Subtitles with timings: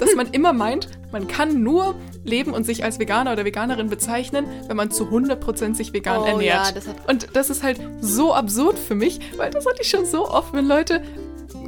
[0.00, 4.46] Dass man immer meint, man kann nur leben und sich als Veganer oder Veganerin bezeichnen,
[4.66, 6.66] wenn man zu 100% sich vegan Oh, ernährt.
[6.66, 9.88] ja, das hat- und das ist halt so absurd für mich, weil das hatte ich
[9.88, 11.02] schon so oft, wenn Leute,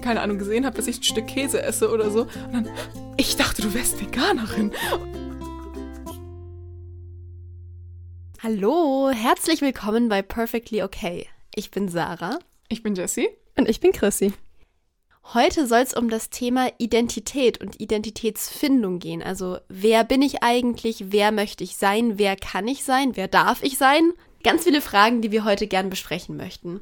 [0.03, 2.23] keine Ahnung, gesehen haben, dass ich ein Stück Käse esse oder so.
[2.23, 2.69] Und dann,
[3.17, 4.73] ich dachte, du wärst Veganerin.
[8.43, 11.27] Hallo, herzlich willkommen bei Perfectly Okay.
[11.55, 12.39] Ich bin Sarah.
[12.69, 13.29] Ich bin Jessie.
[13.57, 14.33] Und ich bin Chrissy.
[15.35, 19.23] Heute soll es um das Thema Identität und Identitätsfindung gehen.
[19.25, 21.07] Also, wer bin ich eigentlich?
[21.09, 22.17] Wer möchte ich sein?
[22.17, 23.17] Wer kann ich sein?
[23.17, 24.13] Wer darf ich sein?
[24.45, 26.81] Ganz viele Fragen, die wir heute gern besprechen möchten.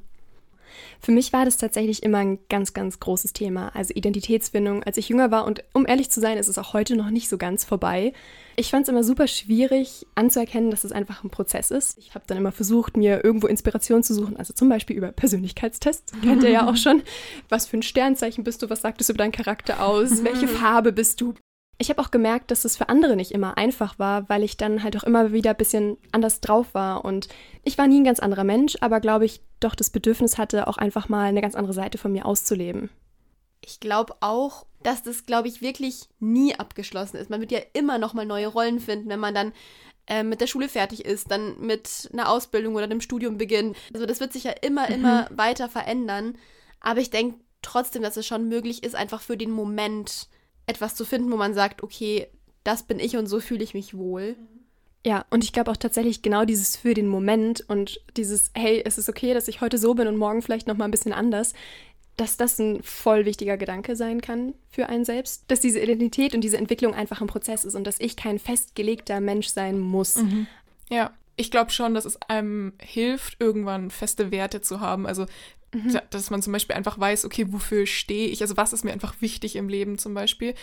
[1.01, 3.75] Für mich war das tatsächlich immer ein ganz, ganz großes Thema.
[3.75, 5.45] Also Identitätsfindung, als ich jünger war.
[5.47, 8.13] Und um ehrlich zu sein, ist es auch heute noch nicht so ganz vorbei.
[8.57, 11.99] Ich fand es immer super schwierig anzuerkennen, dass es einfach ein Prozess ist.
[11.99, 14.37] Ich habe dann immer versucht, mir irgendwo Inspiration zu suchen.
[14.37, 16.13] Also zum Beispiel über Persönlichkeitstests.
[16.23, 17.03] Kennt ihr ja auch schon.
[17.49, 18.71] Was für ein Sternzeichen bist du?
[18.71, 20.23] Was sagt es über deinen Charakter aus?
[20.25, 21.35] Welche Farbe bist du?
[21.79, 24.83] Ich habe auch gemerkt, dass es für andere nicht immer einfach war, weil ich dann
[24.83, 27.05] halt auch immer wieder ein bisschen anders drauf war.
[27.05, 27.29] Und
[27.65, 30.77] ich war nie ein ganz anderer Mensch, aber glaube ich doch das Bedürfnis hatte, auch
[30.77, 32.91] einfach mal eine ganz andere Seite von mir auszuleben.
[33.61, 37.31] Ich glaube auch, dass das, glaube ich, wirklich nie abgeschlossen ist.
[37.31, 39.53] Man wird ja immer noch mal neue Rollen finden, wenn man dann
[40.07, 43.77] äh, mit der Schule fertig ist, dann mit einer Ausbildung oder einem Studium beginnt.
[43.95, 46.37] Also das wird sich ja immer, immer weiter verändern.
[46.81, 50.29] Aber ich denke trotzdem, dass es schon möglich ist, einfach für den Moment
[50.67, 52.29] etwas zu finden, wo man sagt, okay,
[52.63, 54.37] das bin ich und so fühle ich mich wohl.
[55.07, 58.97] Ja, und ich glaube auch tatsächlich genau dieses für den Moment und dieses, hey, es
[58.97, 61.53] ist okay, dass ich heute so bin und morgen vielleicht noch mal ein bisschen anders,
[62.17, 66.43] dass das ein voll wichtiger Gedanke sein kann für einen selbst, dass diese Identität und
[66.43, 70.19] diese Entwicklung einfach ein Prozess ist und dass ich kein festgelegter Mensch sein muss.
[70.89, 75.07] Ja, ich glaube schon, dass es einem hilft, irgendwann feste Werte zu haben.
[75.07, 75.27] Also,
[75.93, 78.41] da- dass man zum Beispiel einfach weiß, okay, wofür stehe ich?
[78.43, 80.55] Also, was ist mir einfach wichtig im Leben zum Beispiel?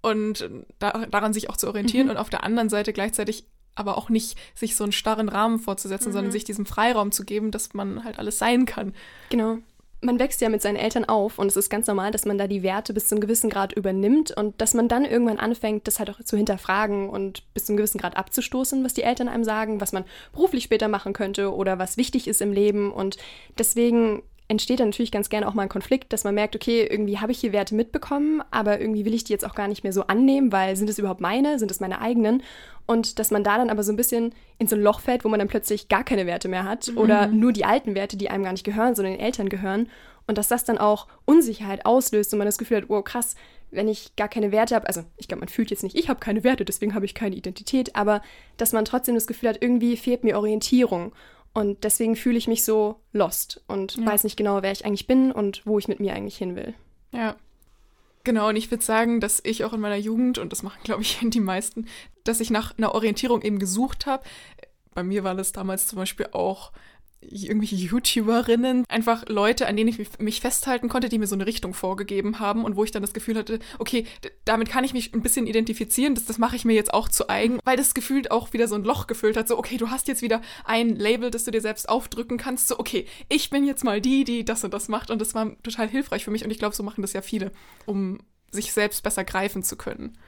[0.00, 4.08] Und da, daran sich auch zu orientieren und auf der anderen Seite gleichzeitig aber auch
[4.10, 8.04] nicht sich so einen starren Rahmen vorzusetzen, sondern sich diesen Freiraum zu geben, dass man
[8.04, 8.92] halt alles sein kann.
[9.30, 9.58] Genau.
[10.04, 12.48] Man wächst ja mit seinen Eltern auf und es ist ganz normal, dass man da
[12.48, 16.00] die Werte bis zu einem gewissen Grad übernimmt und dass man dann irgendwann anfängt, das
[16.00, 19.44] halt auch zu hinterfragen und bis zu einem gewissen Grad abzustoßen, was die Eltern einem
[19.44, 22.92] sagen, was man beruflich später machen könnte oder was wichtig ist im Leben.
[22.92, 23.16] Und
[23.56, 27.18] deswegen entsteht dann natürlich ganz gerne auch mal ein Konflikt, dass man merkt, okay, irgendwie
[27.18, 29.92] habe ich hier Werte mitbekommen, aber irgendwie will ich die jetzt auch gar nicht mehr
[29.92, 32.42] so annehmen, weil sind es überhaupt meine, sind es meine eigenen?
[32.84, 35.28] Und dass man da dann aber so ein bisschen in so ein Loch fällt, wo
[35.28, 38.44] man dann plötzlich gar keine Werte mehr hat oder nur die alten Werte, die einem
[38.44, 39.88] gar nicht gehören, sondern den Eltern gehören.
[40.26, 43.36] Und dass das dann auch Unsicherheit auslöst und man das Gefühl hat, wow, krass,
[43.70, 46.20] wenn ich gar keine Werte habe, also ich glaube, man fühlt jetzt nicht, ich habe
[46.20, 48.22] keine Werte, deswegen habe ich keine Identität, aber
[48.56, 51.12] dass man trotzdem das Gefühl hat, irgendwie fehlt mir Orientierung.
[51.54, 54.06] Und deswegen fühle ich mich so lost und Ja.
[54.06, 56.74] weiß nicht genau, wer ich eigentlich bin und wo ich mit mir eigentlich hin will.
[57.12, 57.36] Ja.
[58.24, 61.02] Genau, und ich würde sagen, dass ich auch in meiner Jugend, und das machen, glaube
[61.02, 61.86] ich, die meisten,
[62.24, 64.24] dass ich nach einer Orientierung eben gesucht habe.
[64.94, 66.72] Bei mir war das damals zum Beispiel auch
[67.22, 71.72] irgendwelche YouTuberinnen, einfach Leute, an denen ich mich- festhalten konnte, die mir so eine Richtung
[71.74, 74.06] vorgegeben haben und wo ich dann das Gefühl hatte, okay,
[74.44, 77.28] damit kann ich mich ein bisschen identifizieren, das, das mache ich mir jetzt auch zu
[77.28, 80.08] eigen, weil das gefühlt auch wieder so ein Loch gefüllt hat, so, okay, du hast
[80.08, 83.84] jetzt wieder ein Label, das du dir selbst aufdrücken kannst, so, okay, ich bin jetzt
[83.84, 86.50] mal die, die das und das macht und das war total hilfreich für mich und
[86.50, 87.52] ich glaube, so machen das ja viele,
[87.86, 88.18] um
[88.50, 90.18] sich selbst besser greifen zu können.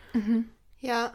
[0.81, 1.12] Ja.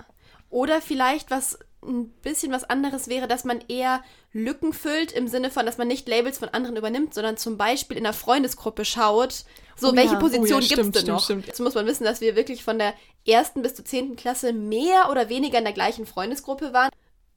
[0.50, 5.50] Oder vielleicht was ein bisschen was anderes wäre, dass man eher Lücken füllt im Sinne
[5.50, 9.46] von, dass man nicht Labels von anderen übernimmt, sondern zum Beispiel in einer Freundesgruppe schaut,
[9.78, 10.20] so Oh welche ja.
[10.20, 11.24] Position Oh ja, gibt es denn stimmt, noch?
[11.24, 11.48] stimmt.
[11.48, 12.94] Jetzt muss man wissen, dass wir wirklich von der
[13.26, 16.90] ersten bis zur zehnten Klasse mehr oder weniger in der gleichen Freundesgruppe waren.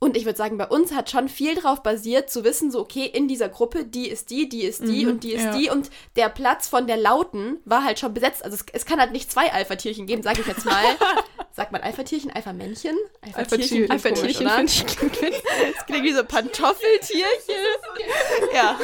[0.03, 3.07] Und ich würde sagen, bei uns hat schon viel drauf basiert, zu wissen, so, okay,
[3.07, 5.57] in dieser Gruppe, die ist die, die ist die Mhm, und die ist ja.
[5.57, 5.71] die.
[5.71, 8.45] Und der Platz von der Lauten war halt schon besetzt.
[8.45, 10.83] Also es, es kann halt nicht zwei Alpha-Tierchen geben, sage ich jetzt mal.
[11.53, 12.97] Sagt man Alpha-Tierchen, Alpha-Männchen?
[13.21, 14.85] Alpha-Tierchen, Alpha-Tierchen witzig.
[15.77, 17.55] Das klingt wie so Pantoffeltierchen.
[18.53, 18.77] ja.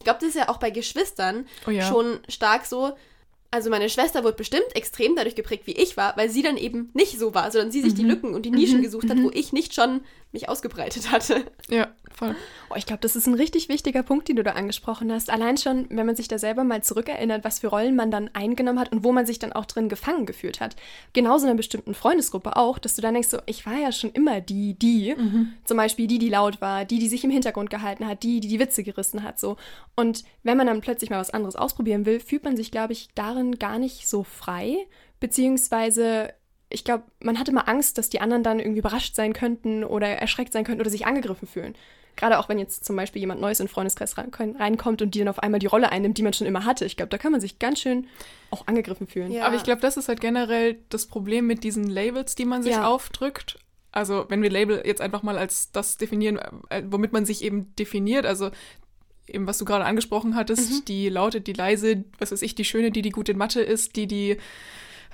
[0.00, 1.86] Ich glaube, das ist ja auch bei Geschwistern Oh ja.
[1.86, 2.96] schon stark so.
[3.54, 6.90] Also meine Schwester wurde bestimmt extrem dadurch geprägt, wie ich war, weil sie dann eben
[6.92, 9.52] nicht so war, sondern sie sich die Lücken und die Nischen gesucht hat, wo ich
[9.52, 10.00] nicht schon
[10.34, 11.44] mich ausgebreitet hatte.
[11.68, 12.36] Ja, voll.
[12.70, 15.30] Oh, ich glaube, das ist ein richtig wichtiger Punkt, den du da angesprochen hast.
[15.30, 18.78] Allein schon, wenn man sich da selber mal zurückerinnert, was für Rollen man dann eingenommen
[18.78, 20.76] hat und wo man sich dann auch drin gefangen gefühlt hat.
[21.12, 24.10] Genauso in einer bestimmten Freundesgruppe auch, dass du dann denkst, so, ich war ja schon
[24.10, 25.14] immer die, die.
[25.64, 28.48] Zum Beispiel die, die laut war, die, die sich im Hintergrund gehalten hat, die, die
[28.48, 29.56] die Witze gerissen hat, so.
[29.96, 33.08] Und wenn man dann plötzlich mal was anderes ausprobieren will, fühlt man sich, glaube ich,
[33.14, 34.76] darin gar nicht so frei,
[35.20, 36.34] beziehungsweise
[36.68, 40.08] ich glaube, man hatte mal Angst, dass die anderen dann irgendwie überrascht sein könnten oder
[40.08, 41.74] erschreckt sein könnten oder sich angegriffen fühlen.
[42.16, 45.28] Gerade auch wenn jetzt zum Beispiel jemand Neues in den Freundeskreis reinkommt und die dann
[45.28, 46.84] auf einmal die Rolle einnimmt, die man schon immer hatte.
[46.84, 48.06] Ich glaube, da kann man sich ganz schön
[48.50, 49.32] auch angegriffen fühlen.
[49.32, 49.46] Ja.
[49.46, 52.72] Aber ich glaube, das ist halt generell das Problem mit diesen Labels, die man sich
[52.72, 52.86] ja.
[52.86, 53.58] aufdrückt.
[53.90, 56.38] Also wenn wir Label jetzt einfach mal als das definieren,
[56.68, 58.50] äh, womit man sich eben definiert, also
[59.26, 60.84] eben was du gerade angesprochen hattest, mhm.
[60.86, 63.96] die laute, die leise, was weiß ich, die schöne, die die gut in Mathe ist,
[63.96, 64.36] die die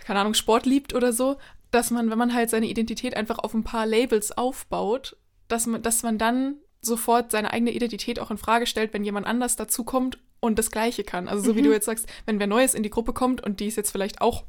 [0.05, 1.37] keine Ahnung Sport liebt oder so,
[1.70, 5.17] dass man, wenn man halt seine Identität einfach auf ein paar Labels aufbaut,
[5.49, 9.26] dass man, dass man dann sofort seine eigene Identität auch in Frage stellt, wenn jemand
[9.26, 11.29] anders dazukommt und das Gleiche kann.
[11.29, 11.56] Also so mhm.
[11.56, 13.91] wie du jetzt sagst, wenn wer Neues in die Gruppe kommt und die ist jetzt
[13.91, 14.44] vielleicht auch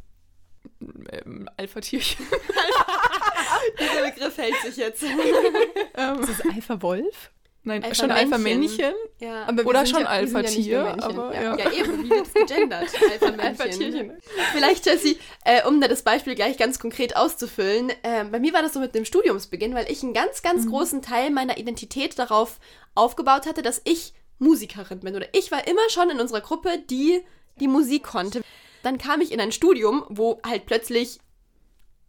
[1.12, 2.26] ähm, Alpha-Tierchen.
[3.80, 5.04] Dieser Begriff hält sich jetzt.
[5.04, 7.32] ähm, ist es Alpha-Wolf?
[7.64, 8.94] Nein, Alpha schon Alpha-Männchen.
[9.20, 9.48] Ja.
[9.50, 10.98] Oder schon ja, Alpha-Tier.
[11.00, 11.58] Ja, ja.
[11.58, 12.90] ja, eben, wie wird es gegendert?
[13.22, 14.14] Alpha-Männchen.
[14.52, 17.92] Vielleicht, Jessie, äh, um da das Beispiel gleich ganz konkret auszufüllen.
[18.02, 20.70] Äh, bei mir war das so mit dem Studiumsbeginn, weil ich einen ganz, ganz mhm.
[20.70, 22.60] großen Teil meiner Identität darauf
[22.96, 25.16] aufgebaut hatte, dass ich Musikerin bin.
[25.16, 27.22] Oder ich war immer schon in unserer Gruppe, die
[27.60, 28.42] die Musik konnte.
[28.82, 31.20] Dann kam ich in ein Studium, wo halt plötzlich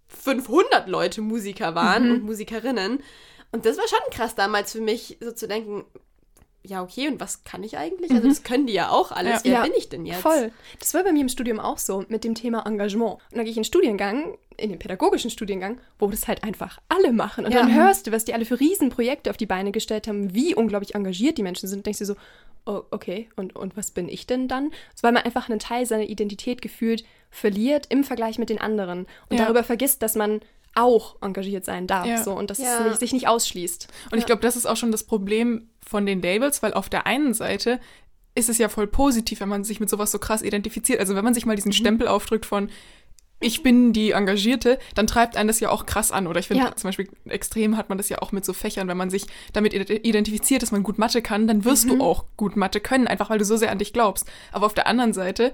[0.09, 2.15] 500 Leute Musiker waren mhm.
[2.15, 3.03] und Musikerinnen.
[3.53, 5.85] Und das war schon krass damals für mich, so zu denken,
[6.65, 8.11] ja, okay, und was kann ich eigentlich?
[8.13, 8.29] Also, mhm.
[8.29, 9.43] das können die ja auch alles.
[9.43, 9.45] Ja.
[9.45, 10.21] Wer ja, bin ich denn jetzt?
[10.21, 10.53] Voll.
[10.79, 13.15] Das war bei mir im Studium auch so mit dem Thema Engagement.
[13.15, 16.79] Und dann gehe ich in den Studiengang, in den pädagogischen Studiengang, wo das halt einfach
[16.89, 17.45] alle machen.
[17.45, 17.61] Und ja.
[17.61, 20.95] dann hörst du, was die alle für Riesenprojekte auf die Beine gestellt haben, wie unglaublich
[20.95, 21.81] engagiert die Menschen sind.
[21.81, 22.17] Und denkst du so,
[22.65, 24.71] oh, okay, und, und was bin ich denn dann?
[24.95, 29.07] So, weil man einfach einen Teil seiner Identität gefühlt verliert im Vergleich mit den anderen.
[29.29, 30.41] Und darüber vergisst, dass man
[30.75, 32.23] auch engagiert sein darf ja.
[32.23, 32.87] so und dass ja.
[32.87, 33.89] es sich nicht ausschließt.
[34.07, 34.19] Und ja.
[34.19, 37.35] ich glaube, das ist auch schon das Problem von den Labels, weil auf der einen
[37.35, 37.81] Seite
[38.35, 41.01] ist es ja voll positiv, wenn man sich mit sowas so krass identifiziert.
[41.01, 41.75] Also wenn man sich mal diesen mhm.
[41.75, 42.71] Stempel aufdrückt von
[43.43, 46.29] ich bin die Engagierte, dann treibt einen das ja auch krass an.
[46.29, 48.97] Oder ich finde zum Beispiel extrem hat man das ja auch mit so Fächern, wenn
[48.97, 51.99] man sich damit identifiziert, dass man gut Mathe kann, dann wirst mhm.
[51.99, 54.31] du auch gut Mathe können, einfach weil du so sehr an dich glaubst.
[54.53, 55.53] Aber auf der anderen Seite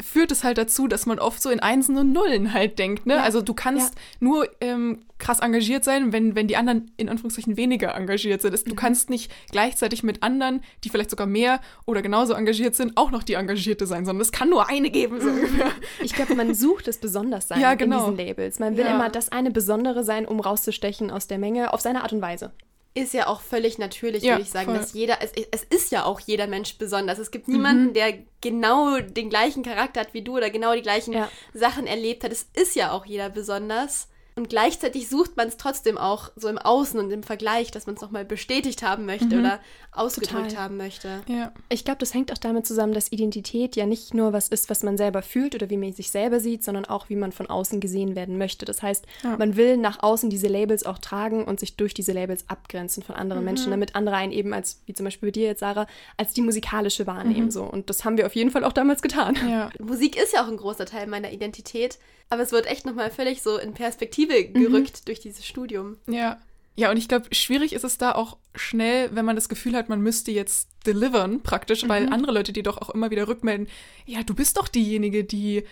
[0.00, 3.06] führt es halt dazu, dass man oft so in Einsen und Nullen halt denkt.
[3.06, 3.14] Ne?
[3.14, 3.22] Ja.
[3.22, 4.00] Also du kannst ja.
[4.20, 8.66] nur ähm, krass engagiert sein, wenn, wenn die anderen in Anführungszeichen weniger engagiert sind.
[8.66, 8.76] Du mhm.
[8.76, 13.22] kannst nicht gleichzeitig mit anderen, die vielleicht sogar mehr oder genauso engagiert sind, auch noch
[13.22, 15.20] die Engagierte sein, sondern es kann nur eine geben.
[15.20, 15.70] So ungefähr.
[16.02, 18.08] Ich glaube, man sucht das Besonderssein ja, genau.
[18.08, 18.58] in diesen Labels.
[18.58, 22.12] Man will immer das eine Besondere sein, um rauszustechen aus der Menge, auf seine Art
[22.12, 22.52] und Weise
[22.94, 24.78] ist ja auch völlig natürlich, ja, würde ich sagen, voll.
[24.78, 27.18] dass jeder, es, es ist ja auch jeder Mensch besonders.
[27.18, 27.92] Es gibt niemanden, mhm.
[27.94, 31.30] der genau den gleichen Charakter hat wie du oder genau die gleichen ja.
[31.54, 32.32] Sachen erlebt hat.
[32.32, 34.08] Es ist ja auch jeder besonders.
[34.34, 37.96] Und gleichzeitig sucht man es trotzdem auch so im Außen und im Vergleich, dass man
[37.96, 39.40] es nochmal bestätigt haben möchte mhm.
[39.40, 39.60] oder
[39.92, 40.64] ausgedrückt Total.
[40.64, 41.20] haben möchte.
[41.26, 41.52] Ja.
[41.68, 44.82] Ich glaube, das hängt auch damit zusammen, dass Identität ja nicht nur was ist, was
[44.82, 47.80] man selber fühlt oder wie man sich selber sieht, sondern auch, wie man von außen
[47.80, 48.64] gesehen werden möchte.
[48.64, 49.36] Das heißt, ja.
[49.36, 53.14] man will nach außen diese Labels auch tragen und sich durch diese Labels abgrenzen von
[53.14, 53.46] anderen mhm.
[53.46, 55.86] Menschen, damit andere einen eben als, wie zum Beispiel bei dir jetzt, Sarah,
[56.16, 57.46] als die musikalische wahrnehmen.
[57.46, 57.50] Mhm.
[57.50, 57.64] So.
[57.64, 59.36] Und das haben wir auf jeden Fall auch damals getan.
[59.48, 59.70] Ja.
[59.78, 61.98] Musik ist ja auch ein großer Teil meiner Identität,
[62.32, 65.04] aber es wird echt nochmal völlig so in Perspektive gerückt mhm.
[65.04, 65.98] durch dieses Studium.
[66.06, 66.40] Ja.
[66.74, 69.90] Ja, und ich glaube, schwierig ist es da auch schnell, wenn man das Gefühl hat,
[69.90, 71.90] man müsste jetzt delivern praktisch, mhm.
[71.90, 73.68] weil andere Leute, die doch auch immer wieder rückmelden,
[74.06, 75.64] ja, du bist doch diejenige, die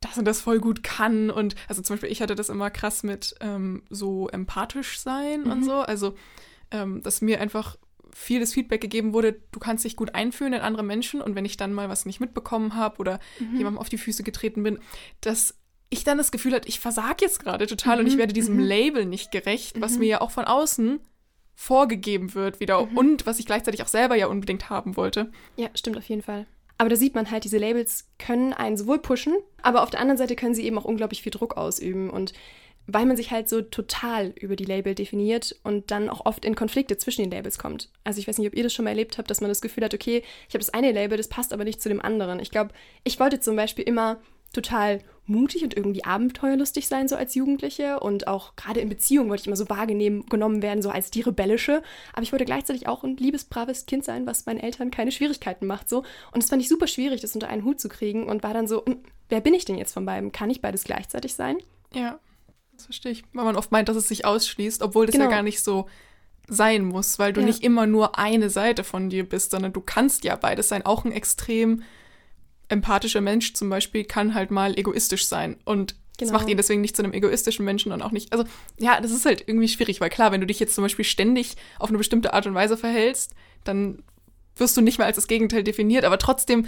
[0.00, 1.30] das und das voll gut kann.
[1.30, 5.50] Und also zum Beispiel, ich hatte das immer krass mit ähm, so empathisch sein mhm.
[5.50, 5.72] und so.
[5.72, 6.14] Also,
[6.70, 7.76] ähm, dass mir einfach
[8.12, 11.44] viel das Feedback gegeben wurde, du kannst dich gut einfühlen in andere Menschen und wenn
[11.44, 13.56] ich dann mal was nicht mitbekommen habe oder mhm.
[13.56, 14.78] jemandem auf die Füße getreten bin,
[15.20, 15.56] dass
[15.94, 18.00] ich dann das Gefühl hatte, ich versage jetzt gerade total mhm.
[18.00, 18.64] und ich mhm, werde diesem mhm.
[18.64, 20.00] Label nicht gerecht, was mhm.
[20.00, 21.00] mir ja auch von außen
[21.54, 22.96] vorgegeben wird wieder mhm.
[22.98, 25.30] und was ich gleichzeitig auch selber ja unbedingt haben wollte.
[25.56, 26.46] Ja, stimmt auf jeden Fall.
[26.76, 30.18] Aber da sieht man halt, diese Labels können einen sowohl pushen, aber auf der anderen
[30.18, 32.34] Seite können sie eben auch unglaublich viel Druck ausüben und
[32.86, 36.54] weil man sich halt so total über die Label definiert und dann auch oft in
[36.54, 37.88] Konflikte zwischen den Labels kommt.
[38.02, 39.84] Also ich weiß nicht, ob ihr das schon mal erlebt habt, dass man das Gefühl
[39.84, 42.40] hat, okay, ich habe das eine Label, das passt aber nicht zu dem anderen.
[42.40, 44.18] Ich glaube, ich wollte zum Beispiel immer
[44.54, 48.00] total mutig und irgendwie abenteuerlustig sein, so als Jugendliche.
[48.00, 51.82] Und auch gerade in Beziehungen wollte ich immer so wahrgenommen werden, so als die Rebellische.
[52.12, 55.66] Aber ich wollte gleichzeitig auch ein liebes, braves Kind sein, was meinen Eltern keine Schwierigkeiten
[55.66, 55.88] macht.
[55.88, 56.04] So.
[56.32, 58.24] Und es fand ich super schwierig, das unter einen Hut zu kriegen.
[58.24, 60.32] Und war dann so, hm, wer bin ich denn jetzt von beiden?
[60.32, 61.58] Kann ich beides gleichzeitig sein?
[61.92, 62.18] Ja,
[62.74, 63.24] das verstehe ich.
[63.32, 65.26] Weil man oft meint, dass es sich ausschließt, obwohl das genau.
[65.26, 65.86] ja gar nicht so
[66.46, 67.46] sein muss, weil du ja.
[67.46, 70.84] nicht immer nur eine Seite von dir bist, sondern du kannst ja beides sein.
[70.84, 71.82] Auch ein extrem
[72.68, 75.56] empathischer Mensch zum Beispiel kann halt mal egoistisch sein.
[75.64, 76.30] Und genau.
[76.30, 78.32] das macht ihn deswegen nicht zu einem egoistischen Menschen und auch nicht.
[78.32, 78.44] Also,
[78.78, 81.56] ja, das ist halt irgendwie schwierig, weil klar, wenn du dich jetzt zum Beispiel ständig
[81.78, 84.02] auf eine bestimmte Art und Weise verhältst, dann
[84.56, 86.66] wirst du nicht mehr als das Gegenteil definiert, aber trotzdem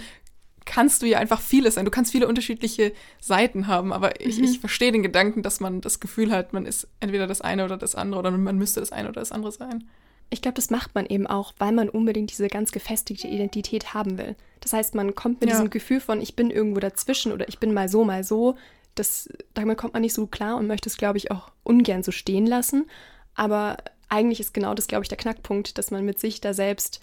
[0.65, 1.85] kannst du ja einfach vieles sein.
[1.85, 4.15] Du kannst viele unterschiedliche Seiten haben, aber mhm.
[4.19, 7.65] ich, ich verstehe den Gedanken, dass man das Gefühl hat, man ist entweder das eine
[7.65, 9.87] oder das andere oder man müsste das eine oder das andere sein.
[10.29, 14.17] Ich glaube, das macht man eben auch, weil man unbedingt diese ganz gefestigte Identität haben
[14.17, 14.35] will.
[14.59, 15.55] Das heißt, man kommt mit Ja.
[15.55, 18.57] diesem Gefühl von, ich bin irgendwo dazwischen oder ich bin mal so, mal so.
[18.95, 22.11] Das, damit kommt man nicht so klar und möchte es, glaube ich, auch ungern so
[22.11, 22.85] stehen lassen.
[23.35, 23.77] Aber
[24.09, 26.99] eigentlich ist genau das, glaube ich, der Knackpunkt, dass man mit sich da selbst,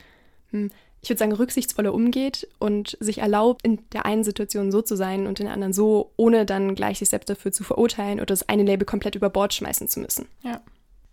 [0.51, 4.97] hm, ich würde sagen, rücksichtsvoller umgeht und sich erlaubt, in der einen Situation so zu
[4.97, 8.27] sein und in der anderen so, ohne dann gleich sich selbst dafür zu verurteilen oder
[8.27, 10.27] das eine Label komplett über Bord schmeißen zu müssen.
[10.43, 10.61] Ja.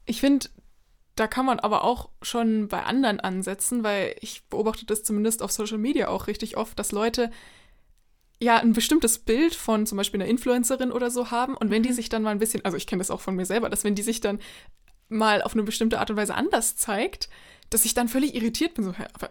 [0.05, 0.47] Ich finde,
[1.15, 5.51] da kann man aber auch schon bei anderen ansetzen, weil ich beobachte das zumindest auf
[5.51, 7.31] Social Media auch richtig oft, dass Leute
[8.39, 11.93] ja ein bestimmtes Bild von zum Beispiel einer Influencerin oder so haben und wenn die
[11.93, 13.95] sich dann mal ein bisschen, also ich kenne das auch von mir selber, dass wenn
[13.95, 14.39] die sich dann
[15.09, 17.29] mal auf eine bestimmte Art und Weise anders zeigt,
[17.69, 19.29] dass ich dann völlig irritiert bin, so, hä, aber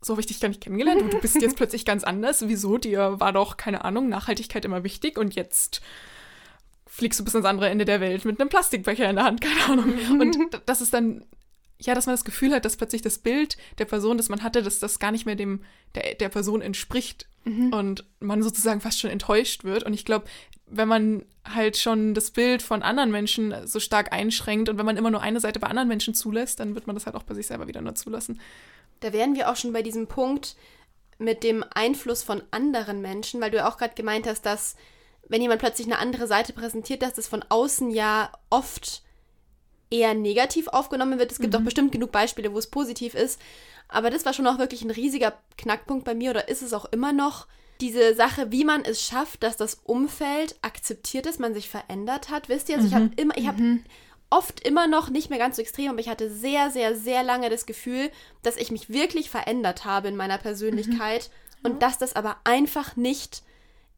[0.00, 2.48] so habe ich dich gar nicht kennengelernt und du bist jetzt plötzlich ganz anders.
[2.48, 2.78] Wieso?
[2.78, 5.80] Dir war doch, keine Ahnung, Nachhaltigkeit immer wichtig und jetzt
[6.96, 9.64] fliegst du bis ans andere Ende der Welt mit einem Plastikbecher in der Hand, keine
[9.64, 9.98] Ahnung.
[10.18, 11.24] Und das ist dann,
[11.78, 14.62] ja, dass man das Gefühl hat, dass plötzlich das Bild der Person, das man hatte,
[14.62, 15.62] dass das gar nicht mehr dem,
[15.94, 17.28] der, der Person entspricht.
[17.70, 19.84] Und man sozusagen fast schon enttäuscht wird.
[19.84, 20.24] Und ich glaube,
[20.66, 24.96] wenn man halt schon das Bild von anderen Menschen so stark einschränkt und wenn man
[24.96, 27.34] immer nur eine Seite bei anderen Menschen zulässt, dann wird man das halt auch bei
[27.34, 28.40] sich selber wieder nur zulassen.
[28.98, 30.56] Da wären wir auch schon bei diesem Punkt
[31.18, 34.74] mit dem Einfluss von anderen Menschen, weil du ja auch gerade gemeint hast, dass
[35.28, 39.02] wenn jemand plötzlich eine andere Seite präsentiert, dass das von außen ja oft
[39.90, 41.32] eher negativ aufgenommen wird.
[41.32, 43.40] Es gibt auch bestimmt genug Beispiele, wo es positiv ist.
[43.88, 46.86] Aber das war schon auch wirklich ein riesiger Knackpunkt bei mir oder ist es auch
[46.86, 47.46] immer noch.
[47.80, 52.48] Diese Sache, wie man es schafft, dass das Umfeld akzeptiert, dass man sich verändert hat.
[52.48, 53.80] Wisst ihr, also ich habe immer, ich habe
[54.30, 57.50] oft immer noch nicht mehr ganz so extrem, aber ich hatte sehr, sehr, sehr lange
[57.50, 58.10] das Gefühl,
[58.42, 61.30] dass ich mich wirklich verändert habe in meiner Persönlichkeit
[61.62, 63.42] und dass das aber einfach nicht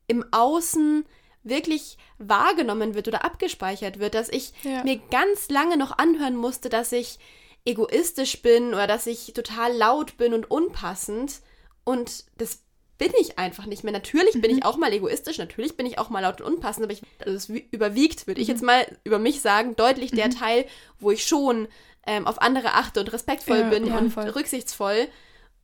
[0.07, 1.05] im Außen
[1.43, 4.83] wirklich wahrgenommen wird oder abgespeichert wird, dass ich Ja.
[4.85, 7.19] mir ganz lange noch anhören musste, dass ich
[7.65, 11.41] egoistisch bin oder dass ich total laut bin und unpassend
[11.85, 12.63] und das
[12.99, 13.93] bin ich einfach nicht mehr.
[13.93, 16.93] Natürlich bin ich auch mal egoistisch, natürlich bin ich auch mal laut und unpassend, aber
[16.93, 20.65] ich, also es wi- überwiegt, würde ich jetzt mal über mich sagen, deutlich der Teil,
[20.99, 21.69] wo ich schon
[22.07, 24.29] ähm, auf andere achte und respektvoll Ja, bin ja, und voll.
[24.31, 25.07] rücksichtsvoll.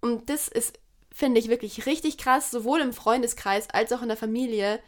[0.01, 0.79] Und das ist,
[1.13, 4.79] finde ich, wirklich richtig krass, sowohl im Freundeskreis als auch in der Familie,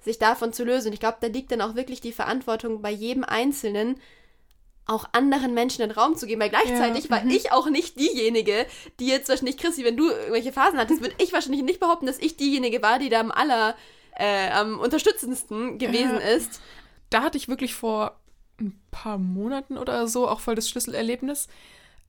[0.00, 0.88] sich davon zu lösen.
[0.88, 4.00] Und ich glaube, da liegt dann auch wirklich die Verantwortung bei jedem Einzelnen,
[4.86, 6.40] auch anderen Menschen den Raum zu geben.
[6.40, 8.64] Weil gleichzeitig Ja, war ich auch nicht diejenige,
[9.00, 12.18] die jetzt wahrscheinlich, Chrissy, wenn du irgendwelche Phasen hattest, würde ich wahrscheinlich nicht behaupten, dass
[12.18, 13.76] ich diejenige war, die da am aller
[14.16, 16.28] äh, am unterstützendsten gewesen Ja.
[16.30, 16.60] ist.
[17.10, 18.18] da hatte ich wirklich vor
[18.60, 21.46] ein paar Monaten oder so auch voll das Schlüsselerlebnis,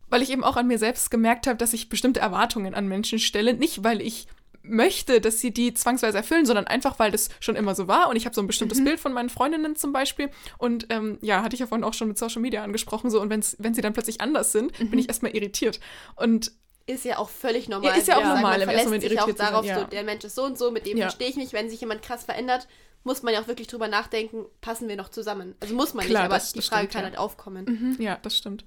[0.09, 3.19] weil ich eben auch an mir selbst gemerkt habe, dass ich bestimmte Erwartungen an Menschen
[3.19, 3.53] stelle.
[3.53, 4.27] Nicht, weil ich
[4.69, 8.09] möchte, dass sie die zwangsweise erfüllen, sondern einfach, weil das schon immer so war.
[8.09, 10.29] Und ich habe so ein bestimmtes Bild von meinen Freundinnen zum Beispiel.
[10.57, 13.09] Und ähm, ja, hatte ich ja vorhin auch schon mit Social Media angesprochen.
[13.09, 15.79] So, und wenn's, wenn sie dann plötzlich anders sind, bin ich erstmal irritiert.
[16.15, 16.51] Und
[16.85, 17.91] Ist ja auch völlig normal.
[17.91, 18.41] Ja, ist ja auch gesagt.
[18.41, 19.79] normal, Man verlässt sich auch darauf, ja.
[19.81, 21.05] so, der Mensch ist so und so, mit dem Ja.
[21.07, 21.53] verstehe ich mich.
[21.53, 22.67] Wenn sich jemand krass verändert,
[23.03, 25.55] muss man ja auch wirklich drüber nachdenken, passen wir noch zusammen.
[25.61, 27.09] Also muss man Klar, nicht, aber das- die das Frage stimmt, kann ja.
[27.09, 27.95] halt aufkommen.
[27.99, 28.65] Ja, das stimmt.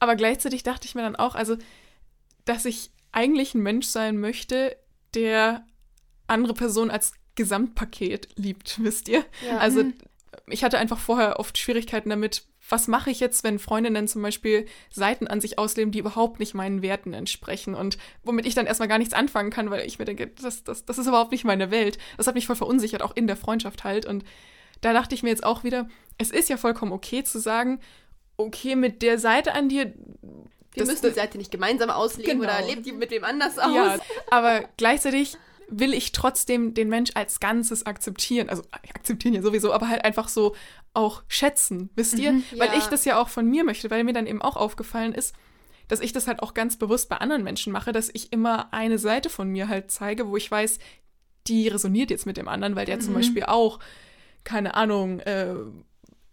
[0.00, 1.56] Aber gleichzeitig dachte ich mir dann auch, also,
[2.44, 4.76] dass ich eigentlich ein Mensch sein möchte,
[5.14, 5.64] der
[6.26, 9.24] andere Personen als Gesamtpaket liebt, wisst ihr?
[9.46, 9.58] Ja.
[9.58, 9.84] Also,
[10.46, 14.66] ich hatte einfach vorher oft Schwierigkeiten damit, was mache ich jetzt, wenn Freundinnen zum Beispiel
[14.90, 18.88] Seiten an sich ausleben, die überhaupt nicht meinen Werten entsprechen und womit ich dann erstmal
[18.88, 21.70] gar nichts anfangen kann, weil ich mir denke, das, das, das ist überhaupt nicht meine
[21.70, 21.98] Welt.
[22.16, 24.06] Das hat mich voll verunsichert, auch in der Freundschaft halt.
[24.06, 24.24] Und
[24.80, 27.80] da dachte ich mir jetzt auch wieder, es ist ja vollkommen okay zu sagen,
[28.36, 29.92] okay, mit der Seite an dir.
[30.74, 32.52] Wir müssen die Seite nicht gemeinsam ausleben Genau.
[32.52, 33.74] oder lebt die mit wem anders aus.
[33.74, 33.98] Ja,
[34.30, 35.36] aber gleichzeitig
[35.68, 38.48] will ich trotzdem den Mensch als Ganzes akzeptieren.
[38.50, 38.62] Also
[38.94, 40.54] akzeptieren ja sowieso, aber halt einfach so
[40.92, 42.34] auch schätzen, wisst ihr?
[42.56, 42.76] Weil Ja.
[42.78, 45.34] ich das ja auch von mir möchte, weil mir dann eben auch aufgefallen ist,
[45.88, 48.98] dass ich das halt auch ganz bewusst bei anderen Menschen mache, dass ich immer eine
[48.98, 50.78] Seite von mir halt zeige, wo ich weiß,
[51.46, 53.80] die resoniert jetzt mit dem anderen, weil der zum Beispiel auch,
[54.44, 55.54] keine Ahnung, äh,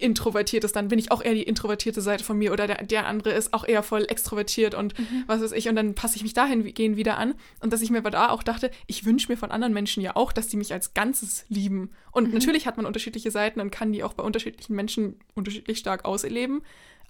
[0.02, 3.08] introvertiert ist, dann bin ich auch eher die introvertierte Seite von mir oder der, der
[3.08, 4.94] andere ist auch eher voll extrovertiert und
[5.28, 5.70] was weiß ich.
[5.70, 7.36] Und dann passe ich mich dahingehend wieder an.
[7.60, 10.16] Und dass ich mir aber da auch dachte, ich wünsche mir von anderen Menschen ja
[10.16, 11.92] auch, dass die mich als Ganzes lieben.
[12.12, 16.06] Und natürlich hat man unterschiedliche Seiten und kann die auch bei unterschiedlichen Menschen unterschiedlich stark
[16.06, 16.62] ausleben,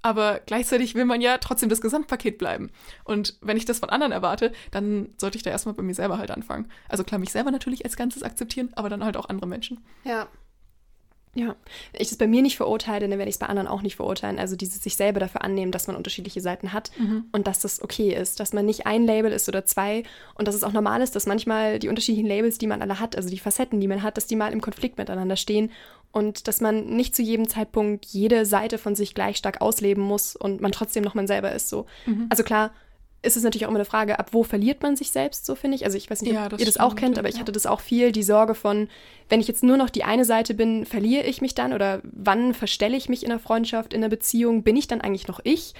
[0.01, 2.71] aber gleichzeitig will man ja trotzdem das Gesamtpaket bleiben.
[3.03, 6.17] Und wenn ich das von anderen erwarte, dann sollte ich da erstmal bei mir selber
[6.17, 6.71] halt anfangen.
[6.89, 9.79] Also klar, mich selber natürlich als Ganzes akzeptieren, aber dann halt auch andere Menschen.
[10.03, 10.27] Ja.
[11.33, 11.55] Ja,
[11.93, 13.95] wenn ich das bei mir nicht verurteile, dann werde ich es bei anderen auch nicht
[13.95, 14.37] verurteilen.
[14.37, 17.25] Also dieses sich selber dafür annehmen, dass man unterschiedliche Seiten hat mhm.
[17.31, 20.03] und dass das okay ist, dass man nicht ein Label ist oder zwei
[20.35, 23.15] und dass es auch normal ist, dass manchmal die unterschiedlichen Labels, die man alle hat,
[23.15, 25.71] also die Facetten, die man hat, dass die mal im Konflikt miteinander stehen
[26.11, 30.35] und dass man nicht zu jedem Zeitpunkt jede Seite von sich gleich stark ausleben muss
[30.35, 31.85] und man trotzdem noch man selber ist so.
[32.05, 32.27] Mhm.
[32.29, 32.71] Also klar,
[33.23, 35.75] ist es natürlich auch immer eine Frage, ab wo verliert man sich selbst, so finde
[35.75, 35.85] ich.
[35.85, 37.67] Also ich weiß nicht, ob ja, das ihr das auch kennt, aber ich hatte das
[37.67, 38.89] auch viel, die Sorge von,
[39.29, 42.53] wenn ich jetzt nur noch die eine Seite bin, verliere ich mich dann oder wann
[42.53, 45.75] verstelle ich mich in einer Freundschaft, in einer Beziehung, bin ich dann eigentlich noch ich?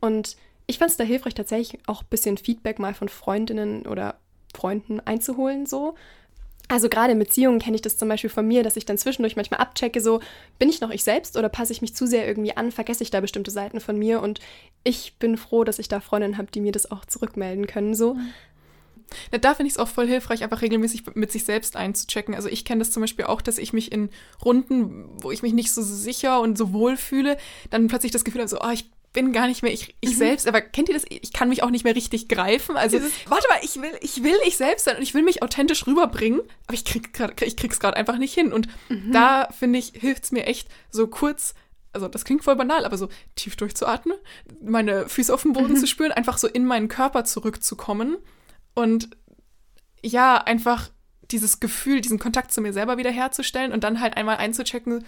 [0.00, 0.36] Und
[0.66, 4.16] ich fand es da hilfreich, tatsächlich auch ein bisschen Feedback mal von Freundinnen oder
[4.54, 5.94] Freunden einzuholen, so.
[6.68, 9.36] Also gerade in Beziehungen kenne ich das zum Beispiel von mir, dass ich dann zwischendurch
[9.36, 10.20] manchmal abchecke, so
[10.58, 13.10] bin ich noch ich selbst oder passe ich mich zu sehr irgendwie an, vergesse ich
[13.10, 14.40] da bestimmte Seiten von mir und
[14.82, 18.16] ich bin froh, dass ich da Freundinnen habe, die mir das auch zurückmelden können, so.
[19.30, 22.34] Ja, da finde ich es auch voll hilfreich, einfach regelmäßig mit sich selbst einzuchecken.
[22.34, 24.08] Also ich kenne das zum Beispiel auch, dass ich mich in
[24.44, 27.36] Runden, wo ich mich nicht so sicher und so wohl fühle,
[27.70, 30.14] dann plötzlich das Gefühl habe, so, oh, ich bin gar nicht mehr ich, ich mhm.
[30.16, 31.04] selbst, aber kennt ihr das?
[31.08, 32.76] Ich kann mich auch nicht mehr richtig greifen.
[32.76, 35.42] Also, Dieses, warte mal, ich will, ich will ich selbst sein und ich will mich
[35.42, 38.52] authentisch rüberbringen, aber ich, krieg grad, ich krieg's gerade einfach nicht hin.
[38.52, 39.12] Und mhm.
[39.12, 41.54] da, finde ich, hilft es mir echt, so kurz,
[41.92, 44.18] also das klingt voll banal, aber so tief durchzuatmen,
[44.60, 45.78] meine Füße auf dem Boden mhm.
[45.78, 48.18] zu spüren, einfach so in meinen Körper zurückzukommen
[48.74, 49.08] und
[50.02, 50.90] ja, einfach
[51.30, 55.04] dieses Gefühl, diesen Kontakt zu mir selber wiederherzustellen und dann halt einmal einzuchecken,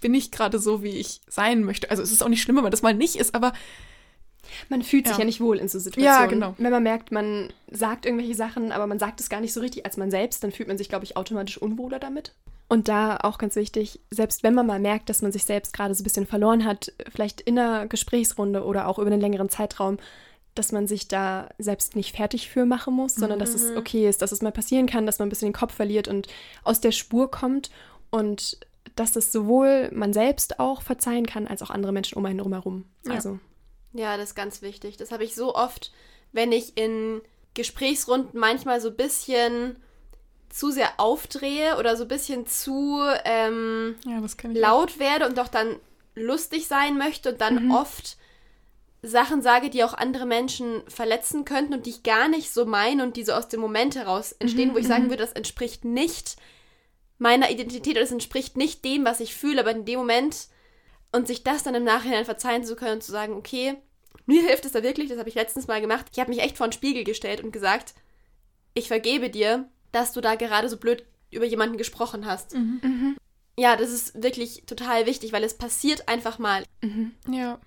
[0.00, 1.90] bin ich gerade so, wie ich sein möchte.
[1.90, 3.52] Also es ist auch nicht schlimm, wenn man das mal nicht ist, aber
[4.68, 6.20] man fühlt sich ja, nicht wohl in so Situationen.
[6.20, 6.54] Ja, genau.
[6.58, 9.84] Wenn man merkt, man sagt irgendwelche Sachen, aber man sagt es gar nicht so richtig
[9.84, 12.32] als man selbst, dann fühlt man sich, glaube ich, automatisch unwohler damit.
[12.68, 15.94] Und da auch ganz wichtig, selbst wenn man mal merkt, dass man sich selbst gerade
[15.94, 19.98] so ein bisschen verloren hat, vielleicht in einer Gesprächsrunde oder auch über einen längeren Zeitraum,
[20.56, 23.40] dass man sich da selbst nicht fertig für machen muss, sondern mhm.
[23.40, 23.76] dass es mhm.
[23.76, 26.26] okay ist, dass es mal passieren kann, dass man ein bisschen den Kopf verliert und
[26.64, 27.70] aus der Spur kommt
[28.10, 28.58] und
[28.94, 32.84] dass das sowohl man selbst auch verzeihen kann, als auch andere Menschen um einen herum.
[33.04, 33.14] Ja.
[33.14, 33.38] Also.
[33.92, 34.96] Ja, das ist ganz wichtig.
[34.96, 35.92] Das habe ich so oft,
[36.32, 37.20] wenn ich in
[37.54, 39.76] Gesprächsrunden manchmal so ein bisschen
[40.48, 44.20] zu sehr aufdrehe oder so ein bisschen zu ähm, ja,
[44.52, 44.98] laut auch.
[44.98, 45.76] werde und doch dann
[46.14, 47.70] lustig sein möchte und dann mhm.
[47.72, 48.16] oft
[49.02, 53.02] Sachen sage, die auch andere Menschen verletzen könnten und die ich gar nicht so meine
[53.02, 54.74] und die so aus dem Moment heraus entstehen, mhm.
[54.74, 55.10] wo ich sagen mhm.
[55.10, 56.36] würde, das entspricht nicht
[57.18, 60.48] meiner Identität oder es entspricht nicht dem, was ich fühle, aber in dem Moment
[61.12, 63.76] und sich das dann im Nachhinein verzeihen zu können und zu sagen, okay,
[64.26, 66.06] mir hilft es da wirklich, das habe ich letztens mal gemacht.
[66.12, 67.94] Ich habe mich echt vor den Spiegel gestellt und gesagt,
[68.74, 72.54] ich vergebe dir, dass du da gerade so blöd über jemanden gesprochen hast.
[72.54, 72.80] Mhm.
[72.82, 73.16] Mhm.
[73.58, 76.64] Ja, das ist wirklich total wichtig, weil es passiert einfach mal.
[76.82, 77.12] Mhm.
[77.30, 77.58] Ja.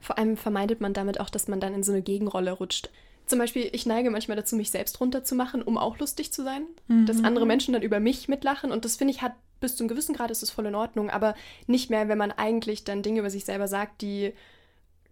[0.00, 2.90] Vor allem vermeidet man damit auch, dass man dann in so eine Gegenrolle rutscht.
[3.30, 6.66] Zum Beispiel, ich neige manchmal dazu, mich selbst runterzumachen, um auch lustig zu sein.
[6.88, 7.06] Mhm.
[7.06, 8.72] Dass andere Menschen dann über mich mitlachen.
[8.72, 11.10] Und das finde ich, hat bis zu einem gewissen Grad ist es voll in Ordnung,
[11.10, 11.34] aber
[11.66, 14.32] nicht mehr, wenn man eigentlich dann Dinge über sich selber sagt, die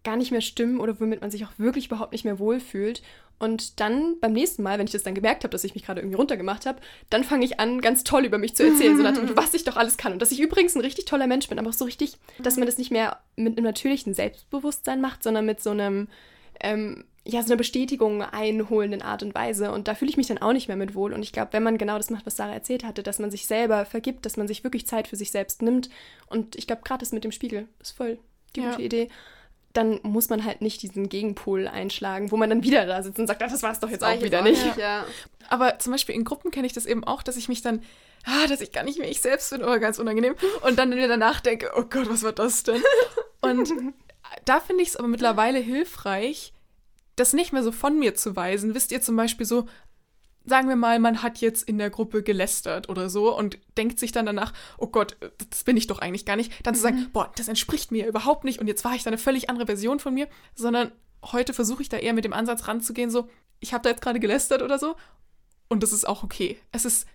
[0.04, 3.02] gar nicht mehr stimmen oder womit man sich auch wirklich überhaupt nicht mehr wohlfühlt.
[3.38, 6.00] Und dann beim nächsten Mal, wenn ich das dann gemerkt habe, dass ich mich gerade
[6.00, 9.16] irgendwie runtergemacht habe, dann fange ich an, ganz toll über mich zu erzählen, so nach
[9.36, 10.12] was ich doch alles kann.
[10.12, 12.66] Und dass ich übrigens ein richtig toller Mensch bin, aber auch so richtig, dass man
[12.66, 16.08] das nicht mehr mit einem natürlichen Selbstbewusstsein macht, sondern mit so einem,
[16.60, 19.70] ähm, ja, so eine Bestätigung einholenden Art und Weise.
[19.70, 21.12] Und da fühle ich mich dann auch nicht mehr mit wohl.
[21.12, 23.46] Und ich glaube, wenn man genau das macht, was Sarah erzählt hatte, dass man sich
[23.46, 25.90] selber vergibt, dass man sich wirklich Zeit für sich selbst nimmt.
[26.28, 28.18] Und ich glaube, gerade das mit dem Spiegel ist voll
[28.56, 28.70] die ja.
[28.70, 29.08] gute Idee.
[29.74, 33.26] Dann muss man halt nicht diesen Gegenpol einschlagen, wo man dann wieder da sitzt und
[33.26, 34.76] sagt, ach, das war es doch jetzt das auch wieder auch nicht.
[34.78, 35.04] Ja.
[35.50, 37.82] Aber zum Beispiel in Gruppen kenne ich das eben auch, dass ich mich dann
[38.24, 40.34] ah, dass ich gar nicht mehr ich selbst bin, oder ganz unangenehm.
[40.62, 42.82] Und dann wieder danach denke, oh Gott, was war das denn?
[43.40, 43.70] Und
[44.44, 46.52] da finde ich es aber mittlerweile hilfreich,
[47.20, 48.74] das nicht mehr so von mir zu weisen.
[48.74, 49.66] Wisst ihr zum Beispiel so,
[50.44, 54.12] sagen wir mal, man hat jetzt in der Gruppe gelästert oder so und denkt sich
[54.12, 55.16] dann danach, oh Gott,
[55.50, 56.52] das bin ich doch eigentlich gar nicht.
[56.66, 57.10] Dann zu sagen, mhm.
[57.12, 60.00] boah, das entspricht mir überhaupt nicht und jetzt war ich da eine völlig andere Version
[60.00, 60.92] von mir, sondern
[61.24, 63.28] heute versuche ich da eher mit dem Ansatz ranzugehen, so,
[63.60, 64.96] ich habe da jetzt gerade gelästert oder so
[65.68, 66.58] und das ist auch okay.
[66.72, 67.06] Es ist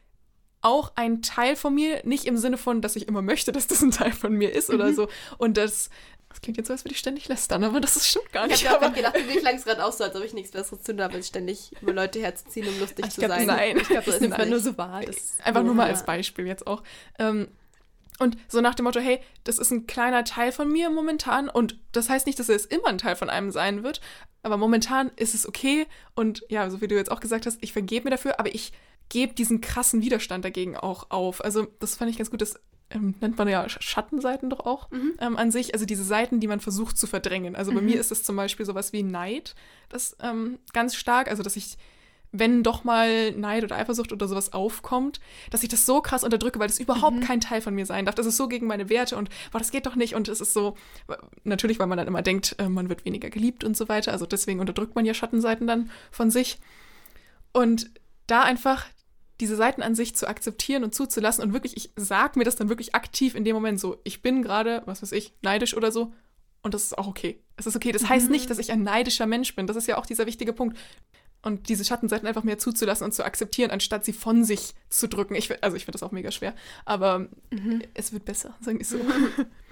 [0.61, 3.81] auch ein Teil von mir, nicht im Sinne von, dass ich immer möchte, dass das
[3.81, 4.95] ein Teil von mir ist oder mhm.
[4.95, 5.07] so.
[5.37, 5.89] Und das
[6.33, 8.63] das klingt jetzt so, als würde ich ständig lästern, aber das ist stimmt gar nicht.
[8.63, 10.81] Ich habe auch gedacht, mir klang es gerade auch so, als ob ich nichts Besseres
[10.81, 13.45] tun darf, als ständig über Leute herzuziehen, um lustig ich zu glaub, sein.
[13.45, 15.01] Nein, ich glaube, das ist einfach nur so wahr.
[15.43, 16.81] einfach nur mal als Beispiel jetzt auch.
[17.19, 17.49] Ähm,
[18.17, 21.77] und so nach dem Motto, hey, das ist ein kleiner Teil von mir momentan und
[21.91, 24.01] das heißt nicht, dass es immer ein Teil von einem sein wird,
[24.41, 27.73] aber momentan ist es okay und ja, so wie du jetzt auch gesagt hast, ich
[27.73, 28.73] vergebe mir dafür, aber ich
[29.09, 31.43] gebe diesen krassen Widerstand dagegen auch auf.
[31.43, 32.59] Also das fand ich ganz gut, das
[32.93, 35.13] ähm, nennt man ja Schattenseiten doch auch mhm.
[35.19, 37.55] ähm, an sich, also diese Seiten, die man versucht zu verdrängen.
[37.55, 37.87] Also bei mhm.
[37.87, 39.55] mir ist es zum Beispiel sowas wie Neid,
[39.89, 41.77] das ähm, ganz stark, also dass ich
[42.35, 46.59] wenn doch mal Neid oder Eifersucht oder sowas aufkommt, dass ich das so krass unterdrücke,
[46.59, 47.21] weil das überhaupt mhm.
[47.21, 48.15] kein Teil von mir sein darf.
[48.15, 50.15] Das ist so gegen meine Werte und boah, das geht doch nicht.
[50.15, 50.75] Und es ist so,
[51.43, 54.11] natürlich, weil man dann immer denkt, äh, man wird weniger geliebt und so weiter.
[54.11, 56.59] Also deswegen unterdrückt man ja Schattenseiten dann von sich.
[57.51, 57.91] Und
[58.25, 58.87] da einfach
[59.43, 62.69] diese Seiten an sich zu akzeptieren und zuzulassen und wirklich, ich sag mir das dann
[62.69, 66.13] wirklich aktiv in dem Moment so, ich bin gerade, was weiß ich, neidisch oder so.
[66.61, 67.41] Und das ist auch okay.
[67.57, 67.91] Es ist okay.
[67.91, 69.67] Das heißt nicht, dass ich ein neidischer Mensch bin.
[69.67, 70.77] Das ist ja auch dieser wichtige Punkt
[71.41, 75.35] und diese Schattenseiten einfach mehr zuzulassen und zu akzeptieren, anstatt sie von sich zu drücken.
[75.35, 77.81] Ich, also ich finde das auch mega schwer, aber mhm.
[77.93, 78.97] es wird besser, sagen wir so.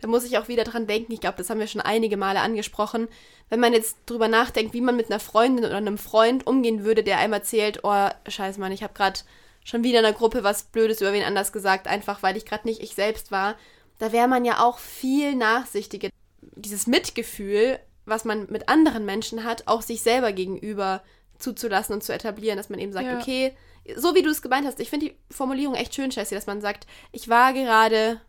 [0.00, 2.40] Da muss ich auch wieder dran denken, ich glaube, das haben wir schon einige Male
[2.40, 3.08] angesprochen.
[3.48, 7.02] Wenn man jetzt drüber nachdenkt, wie man mit einer Freundin oder einem Freund umgehen würde,
[7.02, 9.20] der einem erzählt, oh, scheiß Mann, ich habe gerade
[9.64, 12.66] schon wieder in der Gruppe was Blödes über wen anders gesagt, einfach weil ich gerade
[12.66, 13.56] nicht ich selbst war,
[13.98, 16.08] da wäre man ja auch viel nachsichtiger.
[16.40, 17.78] Dieses Mitgefühl
[18.10, 21.02] was man mit anderen Menschen hat, auch sich selber gegenüber
[21.38, 23.18] zuzulassen und zu etablieren, dass man eben sagt, ja.
[23.18, 23.56] okay,
[23.96, 26.60] so wie du es gemeint hast, ich finde die Formulierung echt schön, Jessie, dass man
[26.60, 28.20] sagt, ich war gerade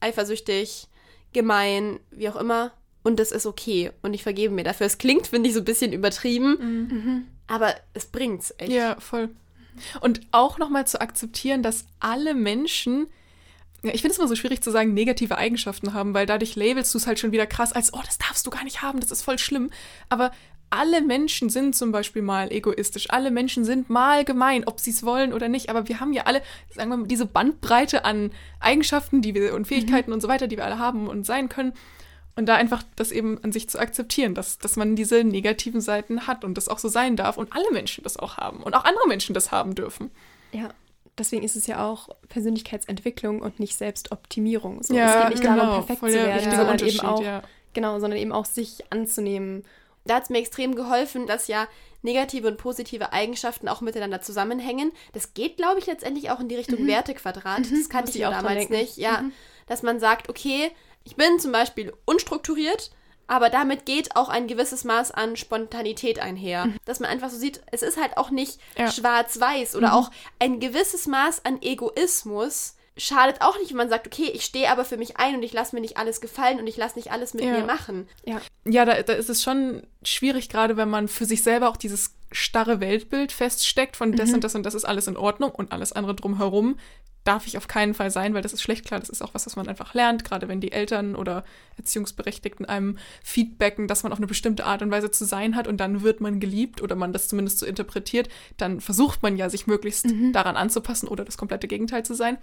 [0.00, 0.86] eifersüchtig,
[1.32, 4.86] gemein, wie auch immer, und das ist okay und ich vergebe mir dafür.
[4.86, 7.26] Es klingt, finde ich, so ein bisschen übertrieben, mhm.
[7.46, 8.72] aber es bringt's echt.
[8.72, 9.30] Ja, voll.
[10.00, 13.06] Und auch nochmal zu akzeptieren, dass alle Menschen
[13.82, 16.92] ja, ich finde es immer so schwierig zu sagen, negative Eigenschaften haben, weil dadurch labelst
[16.94, 19.12] du es halt schon wieder krass als, oh, das darfst du gar nicht haben, das
[19.12, 19.70] ist voll schlimm.
[20.08, 20.32] Aber
[20.70, 25.02] alle Menschen sind zum Beispiel mal egoistisch, alle Menschen sind mal gemein, ob sie es
[25.02, 25.70] wollen oder nicht.
[25.70, 29.66] Aber wir haben ja alle, sagen wir mal, diese Bandbreite an Eigenschaften, die wir und
[29.66, 30.14] Fähigkeiten mhm.
[30.14, 31.72] und so weiter, die wir alle haben und sein können.
[32.36, 36.28] Und da einfach das eben an sich zu akzeptieren, dass, dass man diese negativen Seiten
[36.28, 38.84] hat und das auch so sein darf und alle Menschen das auch haben und auch
[38.84, 40.12] andere Menschen das haben dürfen.
[40.52, 40.68] Ja,
[41.18, 44.82] deswegen ist es ja auch Persönlichkeitsentwicklung und nicht Selbstoptimierung.
[44.84, 47.42] So, ja, es geht nicht genau, darum, perfekt zu werden, sondern eben auch, ja.
[47.72, 49.64] genau, sondern eben auch sich anzunehmen.
[50.08, 51.68] Da hat es mir extrem geholfen, dass ja
[52.02, 54.92] negative und positive Eigenschaften auch miteinander zusammenhängen.
[55.12, 56.88] Das geht, glaube ich, letztendlich auch in die Richtung mhm.
[56.88, 57.60] Wertequadrat.
[57.60, 57.78] Mhm.
[57.78, 58.96] Das kannte ich, ich damals nicht.
[58.96, 59.32] Ja, mhm.
[59.66, 60.70] dass man sagt, okay,
[61.04, 62.90] ich bin zum Beispiel unstrukturiert,
[63.26, 66.66] aber damit geht auch ein gewisses Maß an Spontanität einher.
[66.66, 66.76] Mhm.
[66.84, 68.90] Dass man einfach so sieht, es ist halt auch nicht ja.
[68.90, 69.94] schwarz-weiß oder mhm.
[69.94, 74.70] auch ein gewisses Maß an Egoismus schadet auch nicht, wenn man sagt, okay, ich stehe
[74.70, 77.10] aber für mich ein und ich lasse mir nicht alles gefallen und ich lasse nicht
[77.12, 77.52] alles mit ja.
[77.52, 78.08] mir machen.
[78.24, 81.76] Ja, ja da, da ist es schon schwierig, gerade wenn man für sich selber auch
[81.76, 84.34] dieses starre Weltbild feststeckt von das mhm.
[84.34, 86.76] und das und das ist alles in Ordnung und alles andere drumherum
[87.28, 88.86] darf ich auf keinen Fall sein, weil das ist schlecht.
[88.86, 91.44] Klar, das ist auch was, was man einfach lernt, gerade wenn die Eltern oder
[91.76, 95.76] Erziehungsberechtigten einem feedbacken, dass man auf eine bestimmte Art und Weise zu sein hat und
[95.76, 99.66] dann wird man geliebt oder man das zumindest so interpretiert, dann versucht man ja, sich
[99.66, 100.32] möglichst mhm.
[100.32, 102.38] daran anzupassen oder das komplette Gegenteil zu sein.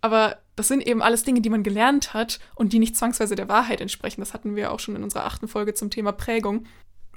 [0.00, 3.48] Aber das sind eben alles Dinge, die man gelernt hat und die nicht zwangsweise der
[3.48, 4.20] Wahrheit entsprechen.
[4.20, 6.66] Das hatten wir auch schon in unserer achten Folge zum Thema Prägung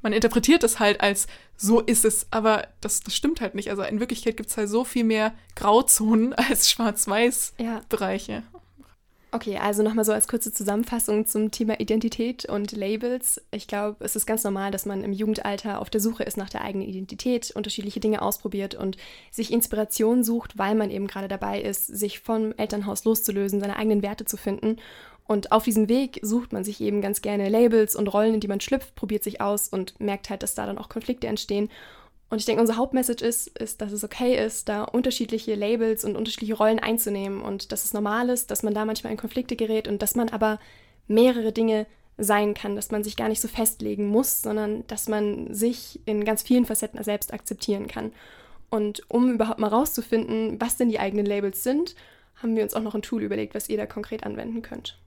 [0.03, 3.69] man interpretiert es halt als so ist es, aber das, das stimmt halt nicht.
[3.69, 8.31] Also in Wirklichkeit gibt es halt so viel mehr Grauzonen als Schwarz-Weiß-Bereiche.
[8.31, 8.43] Ja.
[9.35, 13.41] Okay, also nochmal so als kurze Zusammenfassung zum Thema Identität und Labels.
[13.49, 16.51] Ich glaube, es ist ganz normal, dass man im Jugendalter auf der Suche ist nach
[16.51, 18.95] der eigenen Identität, unterschiedliche Dinge ausprobiert und
[19.31, 24.03] sich Inspiration sucht, weil man eben gerade dabei ist, sich vom Elternhaus loszulösen, seine eigenen
[24.03, 24.77] Werte zu finden
[25.25, 28.47] und auf diesem Weg sucht man sich eben ganz gerne Labels und Rollen, in die
[28.47, 31.69] man schlüpft, probiert sich aus und merkt halt, dass da dann auch Konflikte entstehen.
[32.29, 36.15] Und ich denke, unsere Hauptmessage ist, ist, dass es okay ist, da unterschiedliche Labels und
[36.15, 39.87] unterschiedliche Rollen einzunehmen und dass es normal ist, dass man da manchmal in Konflikte gerät
[39.87, 40.59] und dass man aber
[41.07, 41.85] mehrere Dinge
[42.17, 46.25] sein kann, dass man sich gar nicht so festlegen muss, sondern dass man sich in
[46.25, 48.11] ganz vielen Facetten selbst akzeptieren kann.
[48.69, 51.95] Und um überhaupt mal rauszufinden, was denn die eigenen Labels sind,
[52.41, 54.97] haben wir uns auch noch ein Tool überlegt, was ihr da konkret anwenden könnt.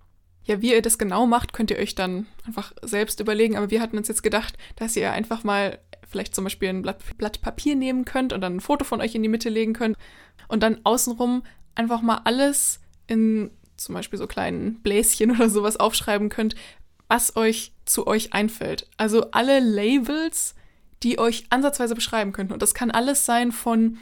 [0.44, 3.56] Ja, wie ihr das genau macht, könnt ihr euch dann einfach selbst überlegen.
[3.56, 6.98] Aber wir hatten uns jetzt gedacht, dass ihr einfach mal vielleicht zum Beispiel ein Blatt,
[7.18, 9.96] Blatt Papier nehmen könnt und dann ein Foto von euch in die Mitte legen könnt
[10.48, 11.42] und dann außenrum
[11.74, 16.54] einfach mal alles in zum Beispiel so kleinen Bläschen oder sowas aufschreiben könnt,
[17.08, 18.88] was euch zu euch einfällt.
[18.96, 20.54] Also alle Labels,
[21.02, 22.52] die euch ansatzweise beschreiben könnten.
[22.52, 23.98] Und das kann alles sein von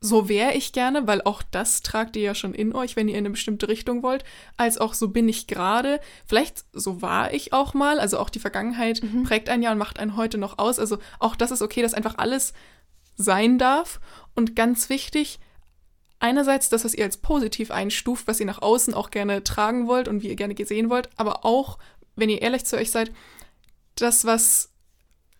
[0.00, 3.14] so wäre ich gerne, weil auch das tragt ihr ja schon in euch, wenn ihr
[3.14, 4.24] in eine bestimmte Richtung wollt,
[4.56, 6.00] als auch so bin ich gerade.
[6.26, 9.24] Vielleicht so war ich auch mal, also auch die Vergangenheit mhm.
[9.24, 10.78] prägt ein Jahr und macht einen heute noch aus.
[10.78, 12.52] Also auch das ist okay, dass einfach alles
[13.16, 14.00] sein darf.
[14.34, 15.40] Und ganz wichtig,
[16.18, 20.08] einerseits das, was ihr als positiv einstuft, was ihr nach außen auch gerne tragen wollt
[20.08, 21.78] und wie ihr gerne gesehen wollt, aber auch,
[22.16, 23.12] wenn ihr ehrlich zu euch seid,
[23.96, 24.70] das, was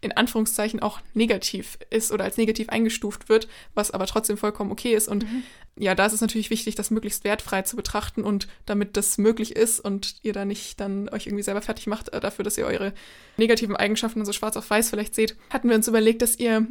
[0.01, 4.95] in Anführungszeichen auch negativ ist oder als negativ eingestuft wird, was aber trotzdem vollkommen okay
[4.95, 5.09] ist.
[5.09, 5.43] Und mhm.
[5.77, 9.57] ja, da ist es natürlich wichtig, das möglichst wertfrei zu betrachten und damit das möglich
[9.57, 12.67] ist und ihr da nicht dann euch irgendwie selber fertig macht äh, dafür, dass ihr
[12.67, 12.93] eure
[13.37, 16.67] negativen Eigenschaften so schwarz auf weiß vielleicht seht, hatten wir uns überlegt, dass ihr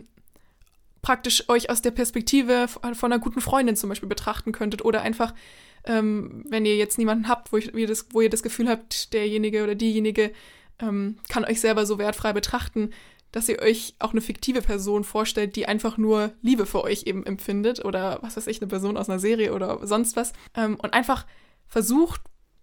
[1.01, 5.35] praktisch euch aus der Perspektive von einer guten Freundin zum Beispiel betrachten könntet oder einfach,
[5.83, 8.67] ähm, wenn ihr jetzt niemanden habt, wo, ich, wo, ihr das, wo ihr das Gefühl
[8.67, 10.31] habt, derjenige oder diejenige
[10.79, 12.89] ähm, kann euch selber so wertfrei betrachten,
[13.35, 17.25] dass ihr euch auch eine fiktive Person vorstellt, die einfach nur Liebe für euch eben
[17.25, 20.93] empfindet oder was weiß ich, eine Person aus einer Serie oder sonst was ähm, und
[20.93, 21.25] einfach
[21.67, 22.21] versucht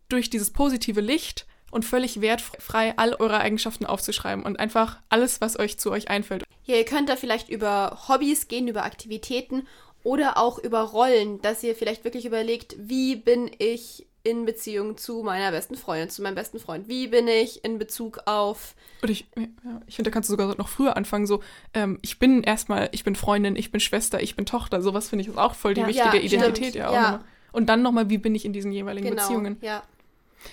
[0.08, 5.58] durch dieses positive Licht und völlig wertfrei all eure Eigenschaften aufzuschreiben und einfach alles, was
[5.58, 6.44] euch zu euch einfällt.
[6.64, 9.66] Ja, ihr könnt da vielleicht über Hobbys gehen, über Aktivitäten
[10.04, 15.22] oder auch über Rollen, dass ihr vielleicht wirklich überlegt, wie bin ich in Beziehung zu
[15.22, 16.88] meiner besten Freundin, zu meinem besten Freund?
[16.88, 18.74] Wie bin ich in Bezug auf.
[19.02, 21.42] Und ich, ja, ich finde, da kannst du sogar noch früher anfangen, so,
[21.74, 24.82] ähm, ich bin erstmal, ich bin Freundin, ich bin Schwester, ich bin Tochter.
[24.82, 26.74] Sowas finde ich auch voll die ja, wichtige ja, Identität stimmt.
[26.76, 26.94] ja auch.
[26.94, 27.24] Ja.
[27.52, 29.56] Und dann nochmal, wie bin ich in diesen jeweiligen genau, Beziehungen?
[29.60, 29.82] Ja.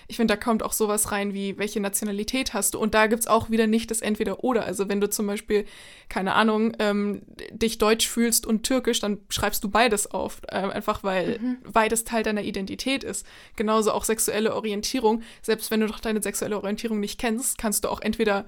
[0.08, 2.80] Ich finde, da kommt auch sowas rein wie, welche Nationalität hast du?
[2.80, 4.66] Und da gibt es auch wieder nicht das Entweder-Oder.
[4.66, 5.66] Also wenn du zum Beispiel,
[6.10, 7.22] keine Ahnung, ähm,
[7.52, 10.42] dich deutsch fühlst und türkisch, dann schreibst du beides auf.
[10.48, 11.58] Äh, einfach weil mhm.
[11.72, 13.26] beides Teil deiner Identität ist.
[13.56, 15.22] Genauso auch sexuelle Orientierung.
[15.42, 18.46] Selbst wenn du doch deine sexuelle Orientierung nicht kennst, kannst du auch entweder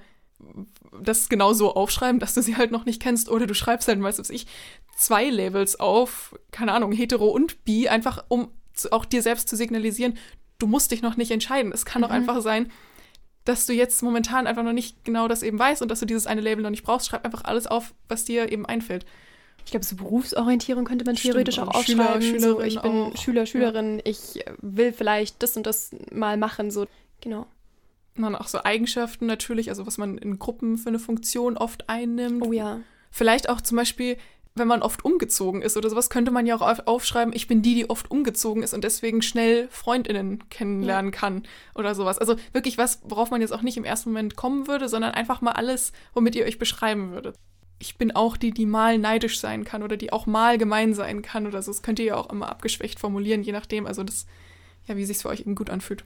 [1.00, 4.18] das genauso aufschreiben, dass du sie halt noch nicht kennst, oder du schreibst halt, weißt
[4.18, 4.46] du, ich,
[4.96, 8.50] zwei Labels auf, keine Ahnung, hetero und bi, einfach um
[8.90, 10.16] auch dir selbst zu signalisieren,
[10.62, 11.72] du musst dich noch nicht entscheiden.
[11.72, 12.06] Es kann mhm.
[12.06, 12.70] auch einfach sein,
[13.44, 16.26] dass du jetzt momentan einfach noch nicht genau das eben weißt und dass du dieses
[16.26, 17.08] eine Label noch nicht brauchst.
[17.08, 19.04] Schreib einfach alles auf, was dir eben einfällt.
[19.64, 22.22] Ich glaube, so Berufsorientierung könnte man theoretisch auch aufschreiben.
[22.22, 23.16] Schüler, so, ich bin auch.
[23.16, 24.02] Schüler, Schülerin, ja.
[24.04, 26.70] ich will vielleicht das und das mal machen.
[26.70, 26.86] So,
[27.20, 27.46] genau.
[28.14, 32.44] Man auch so Eigenschaften natürlich, also was man in Gruppen für eine Funktion oft einnimmt.
[32.46, 32.80] Oh ja.
[33.10, 34.16] Vielleicht auch zum Beispiel,
[34.54, 37.74] wenn man oft umgezogen ist oder sowas, könnte man ja auch aufschreiben, ich bin die,
[37.74, 41.18] die oft umgezogen ist und deswegen schnell Freundinnen kennenlernen ja.
[41.18, 41.42] kann
[41.74, 42.18] oder sowas.
[42.18, 45.40] Also wirklich was, worauf man jetzt auch nicht im ersten Moment kommen würde, sondern einfach
[45.40, 47.36] mal alles, womit ihr euch beschreiben würdet.
[47.78, 51.22] Ich bin auch die, die mal neidisch sein kann oder die auch mal gemein sein
[51.22, 51.72] kann oder so.
[51.72, 53.86] Das könnt ihr ja auch immer abgeschwächt formulieren, je nachdem.
[53.86, 54.26] Also das,
[54.86, 56.04] ja, wie sich für euch eben gut anfühlt.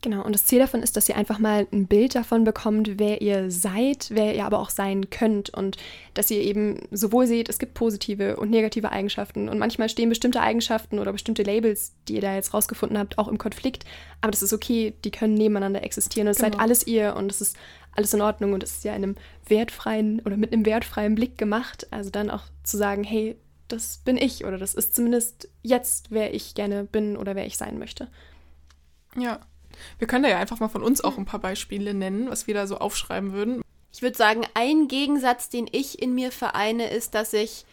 [0.00, 3.20] Genau, und das Ziel davon ist, dass ihr einfach mal ein Bild davon bekommt, wer
[3.20, 5.76] ihr seid, wer ihr aber auch sein könnt und
[6.14, 10.40] dass ihr eben sowohl seht, es gibt positive und negative Eigenschaften und manchmal stehen bestimmte
[10.40, 13.84] Eigenschaften oder bestimmte Labels, die ihr da jetzt rausgefunden habt, auch im Konflikt,
[14.20, 16.52] aber das ist okay, die können nebeneinander existieren und es genau.
[16.52, 17.56] seid alles ihr und es ist
[17.96, 19.16] alles in Ordnung und es ist ja in einem
[19.48, 24.16] wertfreien oder mit einem wertfreien Blick gemacht, also dann auch zu sagen, hey, das bin
[24.16, 28.08] ich oder das ist zumindest jetzt, wer ich gerne bin oder wer ich sein möchte.
[29.16, 29.40] Ja,
[29.98, 32.54] wir können da ja einfach mal von uns auch ein paar Beispiele nennen, was wir
[32.54, 33.62] da so aufschreiben würden.
[33.92, 37.64] Ich würde sagen, ein Gegensatz, den ich in mir vereine, ist, dass ich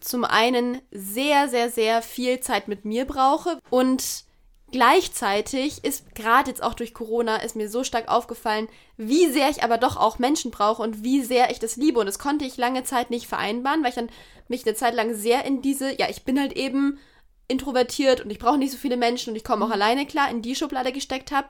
[0.00, 4.24] zum einen sehr, sehr, sehr viel Zeit mit mir brauche und
[4.70, 9.62] gleichzeitig ist gerade jetzt auch durch Corona ist mir so stark aufgefallen, wie sehr ich
[9.62, 12.56] aber doch auch Menschen brauche und wie sehr ich das liebe und das konnte ich
[12.56, 14.10] lange Zeit nicht vereinbaren, weil ich dann
[14.48, 16.98] mich eine Zeit lang sehr in diese, ja, ich bin halt eben
[17.48, 19.74] introvertiert und ich brauche nicht so viele Menschen und ich komme auch mhm.
[19.74, 21.48] alleine klar, in die Schublade gesteckt habe.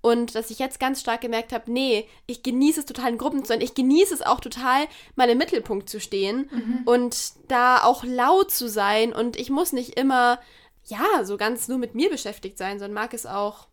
[0.00, 3.42] Und dass ich jetzt ganz stark gemerkt habe, nee, ich genieße es total in Gruppen
[3.42, 3.60] zu sein.
[3.60, 6.82] Ich genieße es auch total, mal im Mittelpunkt zu stehen mhm.
[6.84, 9.12] und da auch laut zu sein.
[9.12, 10.38] Und ich muss nicht immer,
[10.84, 13.66] ja, so ganz nur mit mir beschäftigt sein, sondern mag es auch,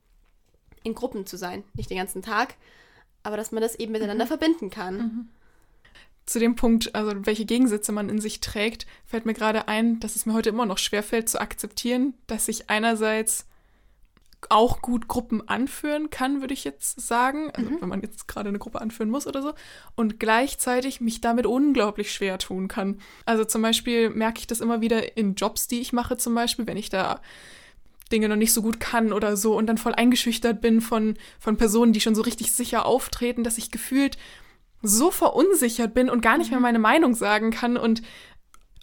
[0.84, 1.63] in Gruppen zu sein.
[1.73, 2.56] Nicht den ganzen Tag,
[3.21, 4.30] aber dass man das eben miteinander mhm.
[4.30, 4.97] verbinden kann.
[4.97, 5.30] Mhm
[6.26, 10.16] zu dem Punkt, also welche Gegensätze man in sich trägt, fällt mir gerade ein, dass
[10.16, 13.46] es mir heute immer noch schwerfällt zu akzeptieren, dass ich einerseits
[14.50, 17.82] auch gut Gruppen anführen kann, würde ich jetzt sagen, also mhm.
[17.82, 19.54] wenn man jetzt gerade eine Gruppe anführen muss oder so,
[19.96, 23.00] und gleichzeitig mich damit unglaublich schwer tun kann.
[23.26, 26.68] Also zum Beispiel merke ich das immer wieder in Jobs, die ich mache, zum Beispiel,
[26.68, 27.22] wenn ich da
[28.12, 31.58] Dinge noch nicht so gut kann oder so und dann voll eingeschüchtert bin von, von
[31.58, 34.18] Personen, die schon so richtig sicher auftreten, dass ich gefühlt
[34.88, 36.63] so verunsichert bin und gar nicht mehr mhm.
[36.63, 38.02] meine Meinung sagen kann und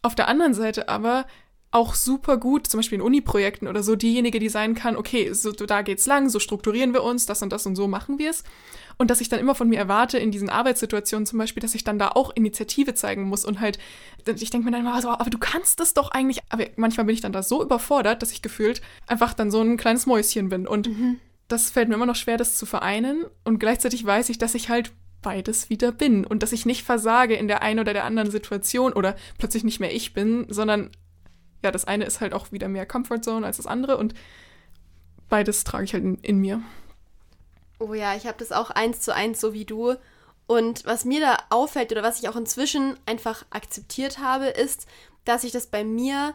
[0.02, 1.26] auf der anderen Seite aber
[1.72, 5.52] auch super gut, zum Beispiel in Uni-Projekten oder so, diejenige, die sein kann, okay, so,
[5.52, 8.44] da geht's lang, so strukturieren wir uns, das und das und so machen wir es.
[8.98, 11.82] Und dass ich dann immer von mir erwarte, in diesen Arbeitssituationen zum Beispiel, dass ich
[11.82, 13.78] dann da auch Initiative zeigen muss und halt,
[14.26, 16.40] ich denke mir dann immer so, aber du kannst das doch eigentlich.
[16.50, 19.78] Aber manchmal bin ich dann da so überfordert, dass ich gefühlt einfach dann so ein
[19.78, 20.66] kleines Mäuschen bin.
[20.66, 21.20] Und mhm.
[21.48, 23.24] das fällt mir immer noch schwer, das zu vereinen.
[23.44, 27.34] Und gleichzeitig weiß ich, dass ich halt beides wieder bin und dass ich nicht versage
[27.34, 30.90] in der einen oder der anderen Situation oder plötzlich nicht mehr ich bin, sondern
[31.62, 34.14] ja, das eine ist halt auch wieder mehr Comfort Zone als das andere und
[35.28, 36.60] beides trage ich halt in, in mir.
[37.78, 39.94] Oh ja, ich habe das auch eins zu eins so wie du.
[40.46, 44.86] Und was mir da auffällt oder was ich auch inzwischen einfach akzeptiert habe, ist,
[45.24, 46.34] dass ich das bei mir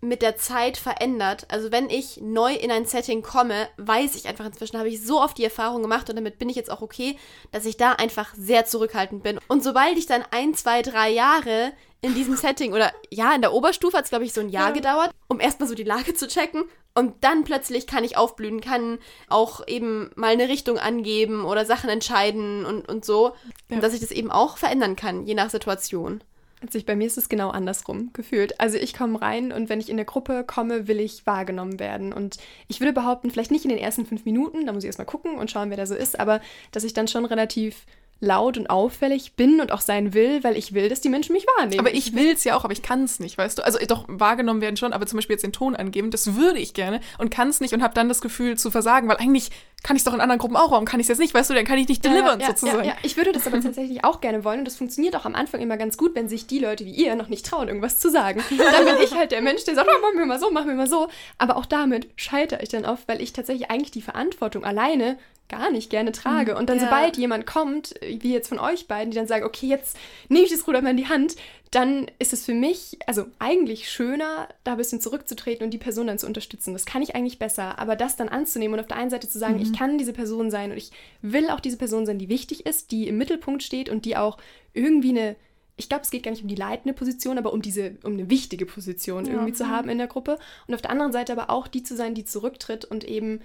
[0.00, 1.46] mit der Zeit verändert.
[1.50, 5.20] Also wenn ich neu in ein Setting komme, weiß ich einfach inzwischen, habe ich so
[5.20, 7.18] oft die Erfahrung gemacht und damit bin ich jetzt auch okay,
[7.50, 9.40] dass ich da einfach sehr zurückhaltend bin.
[9.48, 13.52] Und sobald ich dann ein, zwei, drei Jahre in diesem Setting oder ja, in der
[13.52, 14.74] Oberstufe hat es, glaube ich, so ein Jahr Ja.
[14.74, 16.64] gedauert, um erstmal so die Lage zu checken.
[16.94, 21.90] Und dann plötzlich kann ich aufblühen, kann auch eben mal eine Richtung angeben oder Sachen
[21.90, 23.32] entscheiden und, und so.
[23.68, 23.78] Ja.
[23.80, 26.22] Dass ich das eben auch verändern kann, je nach Situation.
[26.60, 28.60] Also ich, bei mir ist es genau andersrum gefühlt.
[28.60, 32.12] Also ich komme rein und wenn ich in der Gruppe komme, will ich wahrgenommen werden.
[32.12, 35.06] Und ich würde behaupten, vielleicht nicht in den ersten fünf Minuten, da muss ich erstmal
[35.06, 36.40] gucken und schauen, wer da so ist, aber
[36.72, 37.86] dass ich dann schon relativ
[38.20, 41.46] laut und auffällig bin und auch sein will, weil ich will, dass die Menschen mich
[41.56, 41.78] wahrnehmen.
[41.78, 43.64] Aber ich will es ja auch, aber ich kann es nicht, weißt du?
[43.64, 46.74] Also doch, wahrgenommen werden schon, aber zum Beispiel jetzt den Ton angeben, das würde ich
[46.74, 49.50] gerne und kann es nicht und habe dann das Gefühl zu versagen, weil eigentlich
[49.84, 51.50] kann ich es doch in anderen Gruppen auch, warum kann ich es jetzt nicht, weißt
[51.50, 51.54] du?
[51.54, 52.80] Dann kann ich nicht delivern, sozusagen.
[52.80, 52.96] Ja, ja.
[53.04, 55.76] Ich würde das aber tatsächlich auch gerne wollen und das funktioniert auch am Anfang immer
[55.76, 58.42] ganz gut, wenn sich die Leute wie ihr noch nicht trauen, irgendwas zu sagen.
[58.50, 60.74] Dann bin ich halt der Mensch, der sagt, oh, machen wir mal so, machen wir
[60.74, 61.06] mal so.
[61.38, 65.16] Aber auch damit scheitere ich dann oft, weil ich tatsächlich eigentlich die Verantwortung alleine
[65.48, 66.56] gar nicht gerne trage.
[66.56, 66.84] Und dann, Ja.
[66.84, 69.96] sobald jemand kommt, wie jetzt von euch beiden, die dann sagen, okay, jetzt
[70.28, 71.36] nehme ich das Ruder mal in die Hand,
[71.70, 76.06] dann ist es für mich, also eigentlich schöner, da ein bisschen zurückzutreten und die Person
[76.06, 76.72] dann zu unterstützen.
[76.72, 77.78] Das kann ich eigentlich besser.
[77.78, 80.50] Aber das dann anzunehmen und auf der einen Seite zu sagen, ich kann diese Person
[80.50, 80.90] sein und ich
[81.22, 84.38] will auch diese Person sein, die wichtig ist, die im Mittelpunkt steht und die auch
[84.72, 85.36] irgendwie eine,
[85.76, 88.30] ich glaube, es geht gar nicht um die leitende Position, aber um diese, um eine
[88.30, 89.32] wichtige Position Ja.
[89.32, 90.38] irgendwie zu haben in der Gruppe.
[90.66, 93.40] Und auf der anderen Seite aber auch die zu sein, die zurücktritt und eben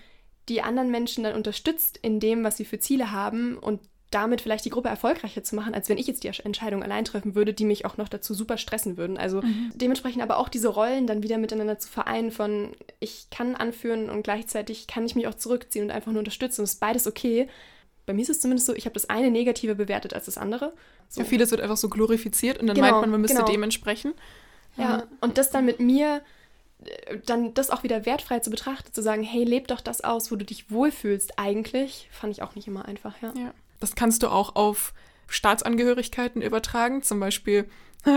[0.49, 3.79] die anderen Menschen dann unterstützt in dem, was sie für Ziele haben und
[4.13, 7.33] damit vielleicht die Gruppe erfolgreicher zu machen, als wenn ich jetzt die Entscheidung allein treffen
[7.33, 9.17] würde, die mich auch noch dazu super stressen würden.
[9.17, 9.41] Also
[9.73, 14.21] dementsprechend aber auch diese Rollen dann wieder miteinander zu vereinen von ich kann anführen und
[14.23, 16.61] gleichzeitig kann ich mich auch zurückziehen und einfach nur unterstützen.
[16.61, 17.47] Und es ist beides okay.
[18.05, 20.73] Bei mir ist es zumindest so, ich habe das eine negativer bewertet als das andere.
[21.09, 21.21] So.
[21.21, 23.49] Für vieles wird einfach so glorifiziert und dann Genau, meint man, man müsste genau.
[23.49, 24.15] dementsprechend.
[24.77, 26.21] Ja, und das dann mit mir,
[27.25, 30.35] dann das auch wieder wertfrei zu betrachten, zu sagen, hey, leb doch das aus, wo
[30.35, 33.33] du dich wohlfühlst eigentlich, fand ich auch nicht immer einfach, ja.
[33.35, 33.53] Ja.
[33.79, 34.93] Das kannst du auch auf
[35.27, 37.03] Staatsangehörigkeiten übertragen.
[37.03, 37.65] Zum Beispiel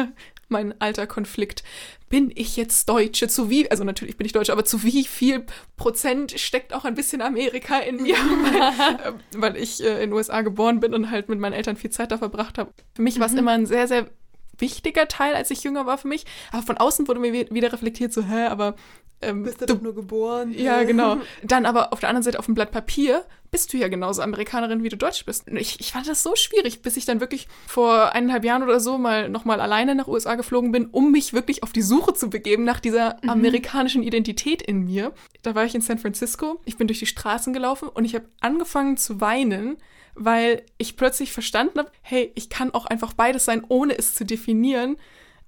[0.48, 1.64] mein alter Konflikt.
[2.08, 3.26] Bin ich jetzt Deutsche?
[3.26, 5.44] Zu wie, also natürlich bin ich Deutsche, aber zu wie viel
[5.76, 8.14] Prozent steckt auch ein bisschen Amerika in mir?
[8.16, 11.76] weil, äh, weil ich äh, in den USA geboren bin und halt mit meinen Eltern
[11.76, 12.70] viel Zeit da verbracht habe.
[12.94, 14.08] Für mich war es immer ein sehr, sehr
[14.58, 16.24] wichtiger Teil, als ich jünger war für mich.
[16.52, 18.74] Aber von außen wurde mir wi- wieder reflektiert, so, hä, aber
[19.22, 19.48] ähm,
[19.82, 20.52] nur geboren.
[20.52, 21.16] ja, genau.
[21.42, 24.82] Dann aber auf der anderen Seite auf dem Blatt Papier bist du ja genauso Amerikanerin,
[24.82, 25.44] wie du Deutsch bist.
[25.48, 28.98] Ich, ich fand das so schwierig, bis ich dann wirklich vor eineinhalb Jahren oder so
[28.98, 32.64] mal nochmal alleine nach USA geflogen bin, um mich wirklich auf die Suche zu begeben
[32.64, 35.12] nach dieser amerikanischen Identität in mir.
[35.42, 38.26] Da war ich in San Francisco, ich bin durch die Straßen gelaufen und ich habe
[38.40, 39.78] angefangen zu weinen,
[40.16, 44.24] weil ich plötzlich verstanden habe, hey, ich kann auch einfach beides sein, ohne es zu
[44.24, 44.96] definieren.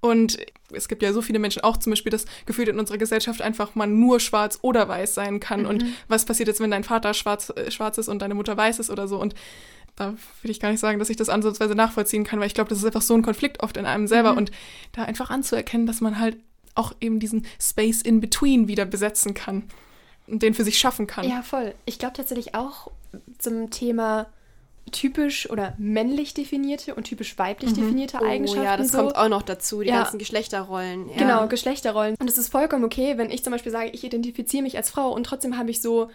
[0.01, 0.37] Und
[0.71, 3.75] es gibt ja so viele Menschen, auch zum Beispiel das Gefühl in unserer Gesellschaft einfach
[3.75, 5.65] man nur schwarz oder weiß sein kann.
[5.65, 8.79] Und was passiert jetzt, wenn dein Vater schwarz, äh, schwarz ist und deine Mutter weiß
[8.79, 9.19] ist oder so?
[9.19, 9.35] Und
[9.95, 12.69] da will ich gar nicht sagen, dass ich das ansatzweise nachvollziehen kann, weil ich glaube,
[12.69, 14.37] das ist einfach so ein Konflikt oft in einem selber.
[14.37, 14.51] Und
[14.93, 16.37] da einfach anzuerkennen, dass man halt
[16.75, 19.63] auch eben diesen Space in between wieder besetzen kann
[20.27, 21.27] und den für sich schaffen kann.
[21.27, 21.73] Ja, voll.
[21.85, 22.91] Ich glaube tatsächlich auch
[23.37, 24.27] zum Thema
[24.91, 28.63] typisch oder männlich definierte und typisch weiblich definierte Oh Eigenschaften.
[28.63, 28.97] ja, das so.
[28.97, 30.01] kommt auch noch dazu, die Ja.
[30.03, 31.09] ganzen Geschlechterrollen.
[31.09, 31.17] Ja.
[31.17, 32.15] Genau, Geschlechterrollen.
[32.19, 35.11] Und es ist vollkommen okay, wenn ich zum Beispiel sage, ich identifiziere mich als Frau
[35.13, 36.09] und trotzdem habe ich so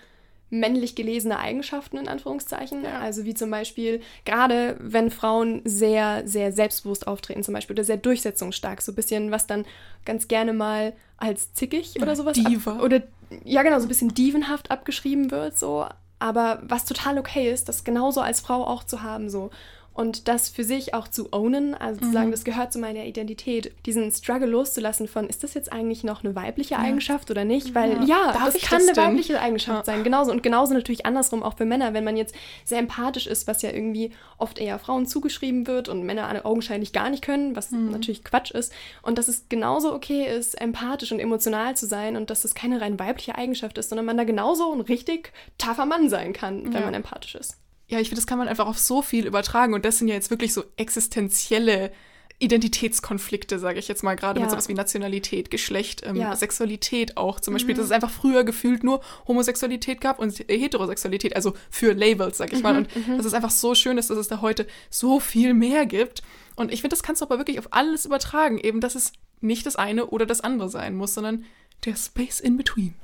[0.50, 2.84] männlich gelesene Eigenschaften in Anführungszeichen.
[2.86, 7.96] Also wie zum Beispiel, gerade wenn Frauen sehr, sehr selbstbewusst auftreten zum Beispiel oder sehr
[7.96, 9.64] durchsetzungsstark, so ein bisschen, was dann
[10.04, 12.80] ganz gerne mal als zickig oder sowas Diva.
[12.82, 13.02] Oder
[13.44, 15.86] ja genau, so ein bisschen dievenhaft abgeschrieben wird, so.
[16.18, 19.50] Aber was total okay ist, das genauso als Frau auch zu haben, so.
[19.94, 23.72] Und das für sich auch zu ownen, also zu sagen, das gehört zu meiner Identität,
[23.86, 27.76] diesen Struggle loszulassen von, ist das jetzt eigentlich noch eine weibliche Eigenschaft oder nicht?
[27.76, 29.04] Weil ja, Darf das kann das eine denn?
[29.04, 30.32] weibliche Eigenschaft sein, genauso.
[30.32, 33.70] Und genauso natürlich andersrum auch für Männer, wenn man jetzt sehr empathisch ist, was ja
[33.70, 38.50] irgendwie oft eher Frauen zugeschrieben wird und Männer augenscheinlich gar nicht können, was natürlich Quatsch
[38.50, 38.72] ist.
[39.02, 42.80] Und dass es genauso okay ist, empathisch und emotional zu sein und dass das keine
[42.80, 46.72] rein weibliche Eigenschaft ist, sondern man da genauso ein richtig taffer Mann sein kann, wenn
[46.72, 46.80] Ja.
[46.80, 47.58] man empathisch ist.
[47.88, 49.74] Ja, ich finde, das kann man einfach auf so viel übertragen.
[49.74, 51.92] Und das sind ja jetzt wirklich so existenzielle
[52.40, 54.44] Identitätskonflikte, sage ich jetzt mal, gerade Ja.
[54.46, 56.34] mit sowas wie Nationalität, Geschlecht, ähm, Ja.
[56.34, 57.40] Sexualität auch.
[57.40, 62.38] Zum Beispiel, dass es einfach früher gefühlt nur Homosexualität gab und Heterosexualität, also für Labels,
[62.38, 62.76] sag ich mal.
[62.78, 66.22] Und dass es einfach so schön ist, dass es da heute so viel mehr gibt.
[66.56, 69.66] Und ich finde, das kannst du aber wirklich auf alles übertragen, eben, dass es nicht
[69.66, 71.44] das eine oder das andere sein muss, sondern
[71.84, 72.94] der Space in between.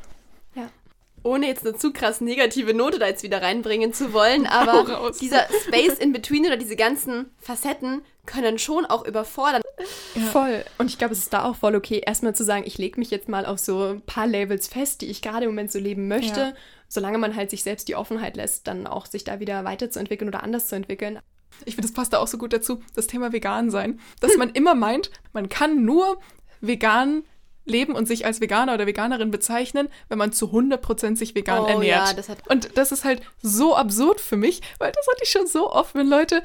[1.25, 1.31] Ja.
[1.31, 5.47] ohne jetzt eine zu krass negative Note da jetzt wieder reinbringen zu wollen, aber dieser
[5.67, 9.63] Space in between oder diese ganzen Facetten können schon auch überfordern.
[10.33, 10.65] Voll.
[10.79, 13.11] Und ich glaube, es ist da auch voll okay, erstmal zu sagen, ich lege mich
[13.11, 16.09] jetzt mal auf so ein paar Labels fest, die ich gerade im Moment so leben
[16.09, 16.41] möchte.
[16.41, 16.53] Ja.
[16.89, 20.43] Solange man halt sich selbst die Offenheit lässt, dann auch sich da wieder weiterzuentwickeln oder
[20.43, 21.21] anders zu entwickeln.
[21.65, 24.51] Ich finde, das passt da auch so gut dazu, das Thema vegan sein, dass man
[24.55, 26.21] immer meint, man kann nur
[26.61, 27.25] vegan
[27.71, 31.67] leben und sich als Veganer oder Veganerin bezeichnen, wenn man zu 100% sich vegan Oh,
[31.67, 32.09] ernährt.
[32.09, 35.47] ja, das und das ist halt so absurd für mich, weil das hatte ich schon
[35.47, 36.43] so oft, wenn Leute,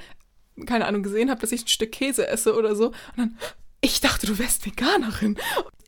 [0.65, 2.87] keine Ahnung, gesehen haben, dass ich ein Stück Käse esse oder so.
[2.87, 3.37] Und dann,
[3.81, 5.37] ich dachte, du wärst Veganerin.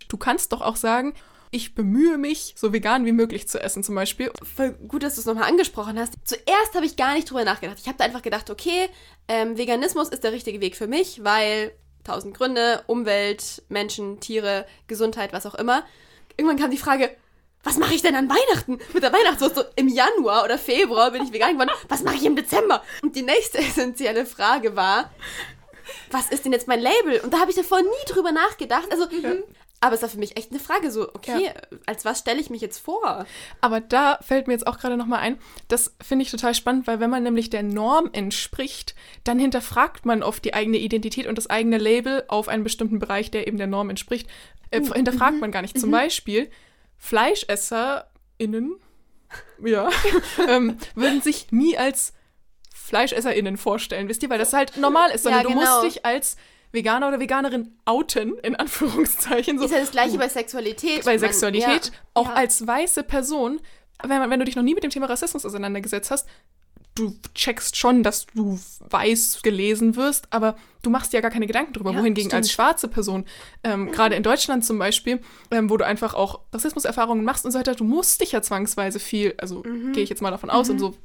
[0.09, 1.13] Du kannst doch auch sagen,
[1.49, 4.31] ich bemühe mich, so vegan wie möglich zu essen, zum Beispiel.
[4.55, 6.13] Voll gut, dass du es nochmal angesprochen hast.
[6.25, 7.77] Zuerst habe ich gar nicht drüber nachgedacht.
[7.79, 8.89] Ich habe da einfach gedacht, okay,
[9.29, 11.71] ähm, Veganismus ist der richtige Weg für mich, weil
[12.08, 15.84] tausend Gründe, Umwelt, Menschen, Tiere, Gesundheit, was auch immer.
[16.38, 17.16] Irgendwann kam die Frage,
[17.64, 18.80] was mache ich denn an Weihnachten?
[18.93, 21.72] Mit der Weihnachtswurst im Januar oder Februar bin ich vegan geworden.
[21.89, 22.82] Was mache ich im Dezember?
[23.01, 25.12] Und die nächste essentielle Frage war,
[26.12, 27.20] was ist denn jetzt mein Label?
[27.20, 28.88] Und da habe ich davor nie drüber nachgedacht.
[28.91, 29.08] Also,
[29.80, 31.51] aber es war für mich echt eine Frage, so, okay,
[31.86, 33.25] als was stelle ich mich jetzt vor?
[33.61, 36.99] Aber da fällt mir jetzt auch gerade nochmal ein, das finde ich total spannend, weil
[36.99, 41.49] wenn man nämlich der Norm entspricht, dann hinterfragt man oft die eigene Identität und das
[41.49, 44.28] eigene Label auf einen bestimmten Bereich, der eben der Norm entspricht.
[44.71, 45.80] Äh, hinterfragt man gar nicht.
[45.80, 46.49] Zum Beispiel
[46.97, 48.78] FleischesserInnen,
[49.63, 49.89] ja,
[50.47, 52.13] ähm, würden sich nie als
[52.73, 55.82] FleischesserInnen vorstellen, wisst ihr, weil das halt normal ist, sondern Ja, du genau.
[55.82, 56.38] musst dich als
[56.72, 59.57] Veganer oder Veganerin outen, in Anführungszeichen.
[59.59, 61.05] So, Ist ja das gleiche bei Sexualität.
[61.05, 62.34] bei Man- Sexualität, ja, auch ja.
[62.34, 63.59] als weiße Person,
[64.01, 66.28] wenn, man- wenn du dich noch nie mit dem Thema Rassismus auseinandergesetzt hast,
[66.95, 71.45] du checkst schon, dass du weiß gelesen wirst, aber du machst dir ja gar keine
[71.45, 71.91] Gedanken drüber.
[71.91, 72.55] Ja, Wohingegen als stimmt.
[72.55, 73.26] schwarze Person,
[73.63, 75.20] ähm, gerade in Deutschland zum Beispiel,
[75.51, 78.99] ähm, wo du einfach auch Rassismuserfahrungen machst und so weiter, du musst dich ja zwangsweise
[78.99, 79.93] viel, also Mhm.
[79.93, 80.95] gehe ich jetzt mal davon aus und so.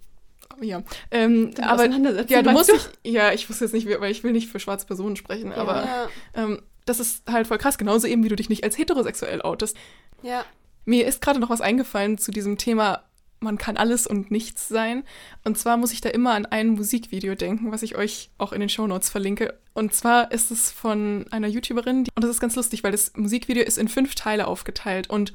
[0.63, 4.33] Ja, ähm, aber ja, du musst dich, ja, ich wusste jetzt nicht, weil ich will
[4.33, 8.25] nicht für schwarze Personen sprechen, aber Ja, ähm, das ist halt voll krass, genauso eben
[8.25, 9.77] wie du dich nicht als heterosexuell outest.
[10.23, 10.45] ja.
[10.85, 13.05] Mir ist gerade noch was eingefallen zu diesem Thema,
[13.39, 15.05] man kann alles und nichts sein.
[15.45, 18.61] Und zwar muss ich da immer an ein Musikvideo denken, was ich euch auch in
[18.61, 19.59] den Shownotes verlinke.
[19.75, 23.13] Und zwar ist es von einer YouTuberin, die, und das ist ganz lustig, weil das
[23.17, 25.33] Musikvideo ist in fünf Teile aufgeteilt und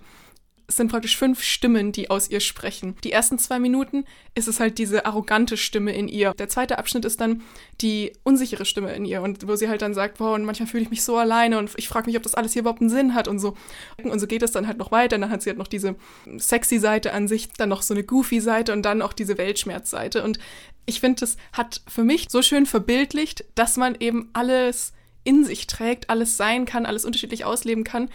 [0.69, 2.97] es sind praktisch fünf Stimmen, die aus ihr sprechen.
[3.05, 4.03] Die ersten zwei Minuten
[4.35, 6.33] ist es halt diese arrogante Stimme in ihr.
[6.33, 7.41] Der zweite Abschnitt ist dann
[7.79, 10.83] die unsichere Stimme in ihr und wo sie halt dann sagt, wow, und manchmal fühle
[10.83, 13.15] ich mich so alleine und ich frage mich, ob das alles hier überhaupt einen Sinn
[13.15, 13.55] hat und so.
[14.03, 15.17] Und so geht es dann halt noch weiter.
[15.17, 15.95] Dann hat sie halt noch diese
[16.37, 20.21] sexy Seite an sich, dann noch so eine goofy Seite und dann auch diese Weltschmerzseite.
[20.21, 20.37] Und
[20.85, 24.91] ich finde, das hat für mich so schön verbildlicht, dass man eben alles
[25.23, 28.09] in sich trägt, alles sein kann, alles unterschiedlich ausleben kann.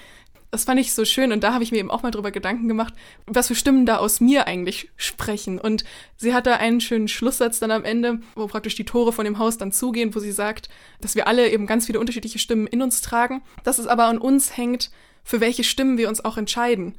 [0.52, 2.68] Das fand ich so schön und da habe ich mir eben auch mal drüber Gedanken
[2.68, 2.92] gemacht,
[3.26, 5.58] was für Stimmen da aus mir eigentlich sprechen.
[5.58, 5.82] Und
[6.18, 9.38] sie hat da einen schönen Schlusssatz dann am Ende, wo praktisch die Tore von dem
[9.38, 10.68] Haus dann zugehen, wo sie sagt,
[11.00, 14.18] dass wir alle eben ganz viele unterschiedliche Stimmen in uns tragen, dass es aber an
[14.18, 14.90] uns hängt,
[15.24, 16.98] für welche Stimmen wir uns auch entscheiden.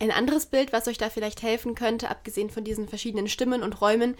[0.00, 3.80] Ein anderes Bild, was euch da vielleicht helfen könnte, abgesehen von diesen verschiedenen Stimmen und
[3.80, 4.16] Räumen,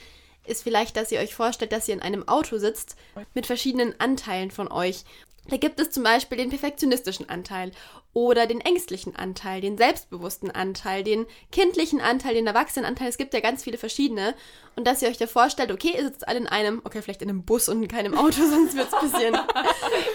[0.47, 2.97] ist vielleicht, dass ihr euch vorstellt, dass ihr in einem Auto sitzt
[3.35, 5.05] mit verschiedenen Anteilen von euch.
[5.51, 7.73] Da gibt es zum Beispiel den perfektionistischen Anteil
[8.13, 13.09] oder den ängstlichen Anteil, den selbstbewussten Anteil, den kindlichen Anteil, den Erwachsenenanteil.
[13.09, 14.35] Es gibt ja ganz viele verschiedene.
[14.77, 17.29] Und dass ihr euch da vorstellt, okay, ihr sitzt alle in einem, okay, vielleicht in
[17.29, 19.39] einem Bus und in keinem Auto, sonst wird es ein bisschen,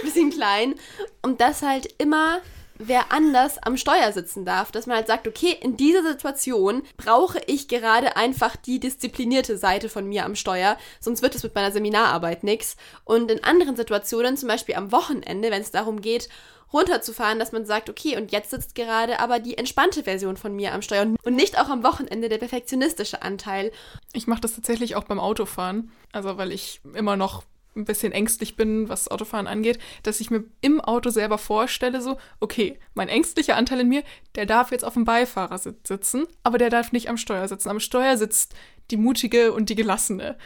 [0.02, 0.76] bisschen klein.
[1.22, 2.42] Und dass halt immer
[2.78, 7.40] wer anders am Steuer sitzen darf, dass man halt sagt, okay, in dieser Situation brauche
[7.48, 11.72] ich gerade einfach die disziplinierte Seite von mir am Steuer, sonst wird es mit meiner
[11.72, 12.78] Seminararbeit nichts.
[13.04, 16.30] Und in anderen Situationen, zum Beispiel am Wochenende, wenn es darum geht,
[16.74, 20.74] runterzufahren, dass man sagt, okay, und jetzt sitzt gerade aber die entspannte Version von mir
[20.74, 23.72] am Steuer und nicht auch am Wochenende der perfektionistische Anteil.
[24.14, 27.44] Ich mache das tatsächlich auch beim Autofahren, also weil ich immer noch
[27.76, 32.18] ein bisschen ängstlich bin, was Autofahren angeht, dass ich mir im Auto selber vorstelle, so,
[32.40, 34.04] okay, mein ängstlicher Anteil in mir,
[34.36, 37.70] der darf jetzt auf dem Beifahrersitz sitzen, aber der darf nicht am Steuer sitzen.
[37.70, 38.56] Am Steuer sitzt
[38.92, 40.38] die mutige und die gelassene.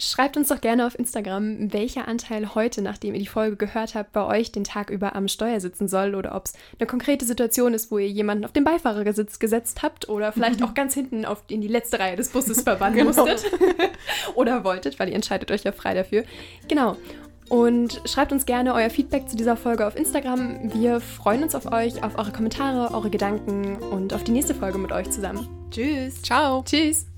[0.00, 4.12] Schreibt uns doch gerne auf Instagram, welcher Anteil heute, nachdem ihr die Folge gehört habt,
[4.12, 7.74] bei euch den Tag über am Steuer sitzen soll oder ob es eine konkrete Situation
[7.74, 11.42] ist, wo ihr jemanden auf den Beifahrersitz gesetzt habt oder vielleicht auch ganz hinten auf,
[11.48, 13.08] in die letzte Reihe des Busses verbannen Genau.
[13.08, 13.50] musstet
[14.36, 16.22] oder wolltet, weil ihr entscheidet euch ja frei dafür.
[16.68, 16.96] Genau.
[17.48, 20.72] Und schreibt uns gerne euer Feedback zu dieser Folge auf Instagram.
[20.74, 24.78] Wir freuen uns auf euch, auf eure Kommentare, eure Gedanken und auf die nächste Folge
[24.78, 25.48] mit euch zusammen.
[25.72, 26.22] Tschüss!
[26.22, 26.62] Ciao!
[26.64, 27.17] Tschüss!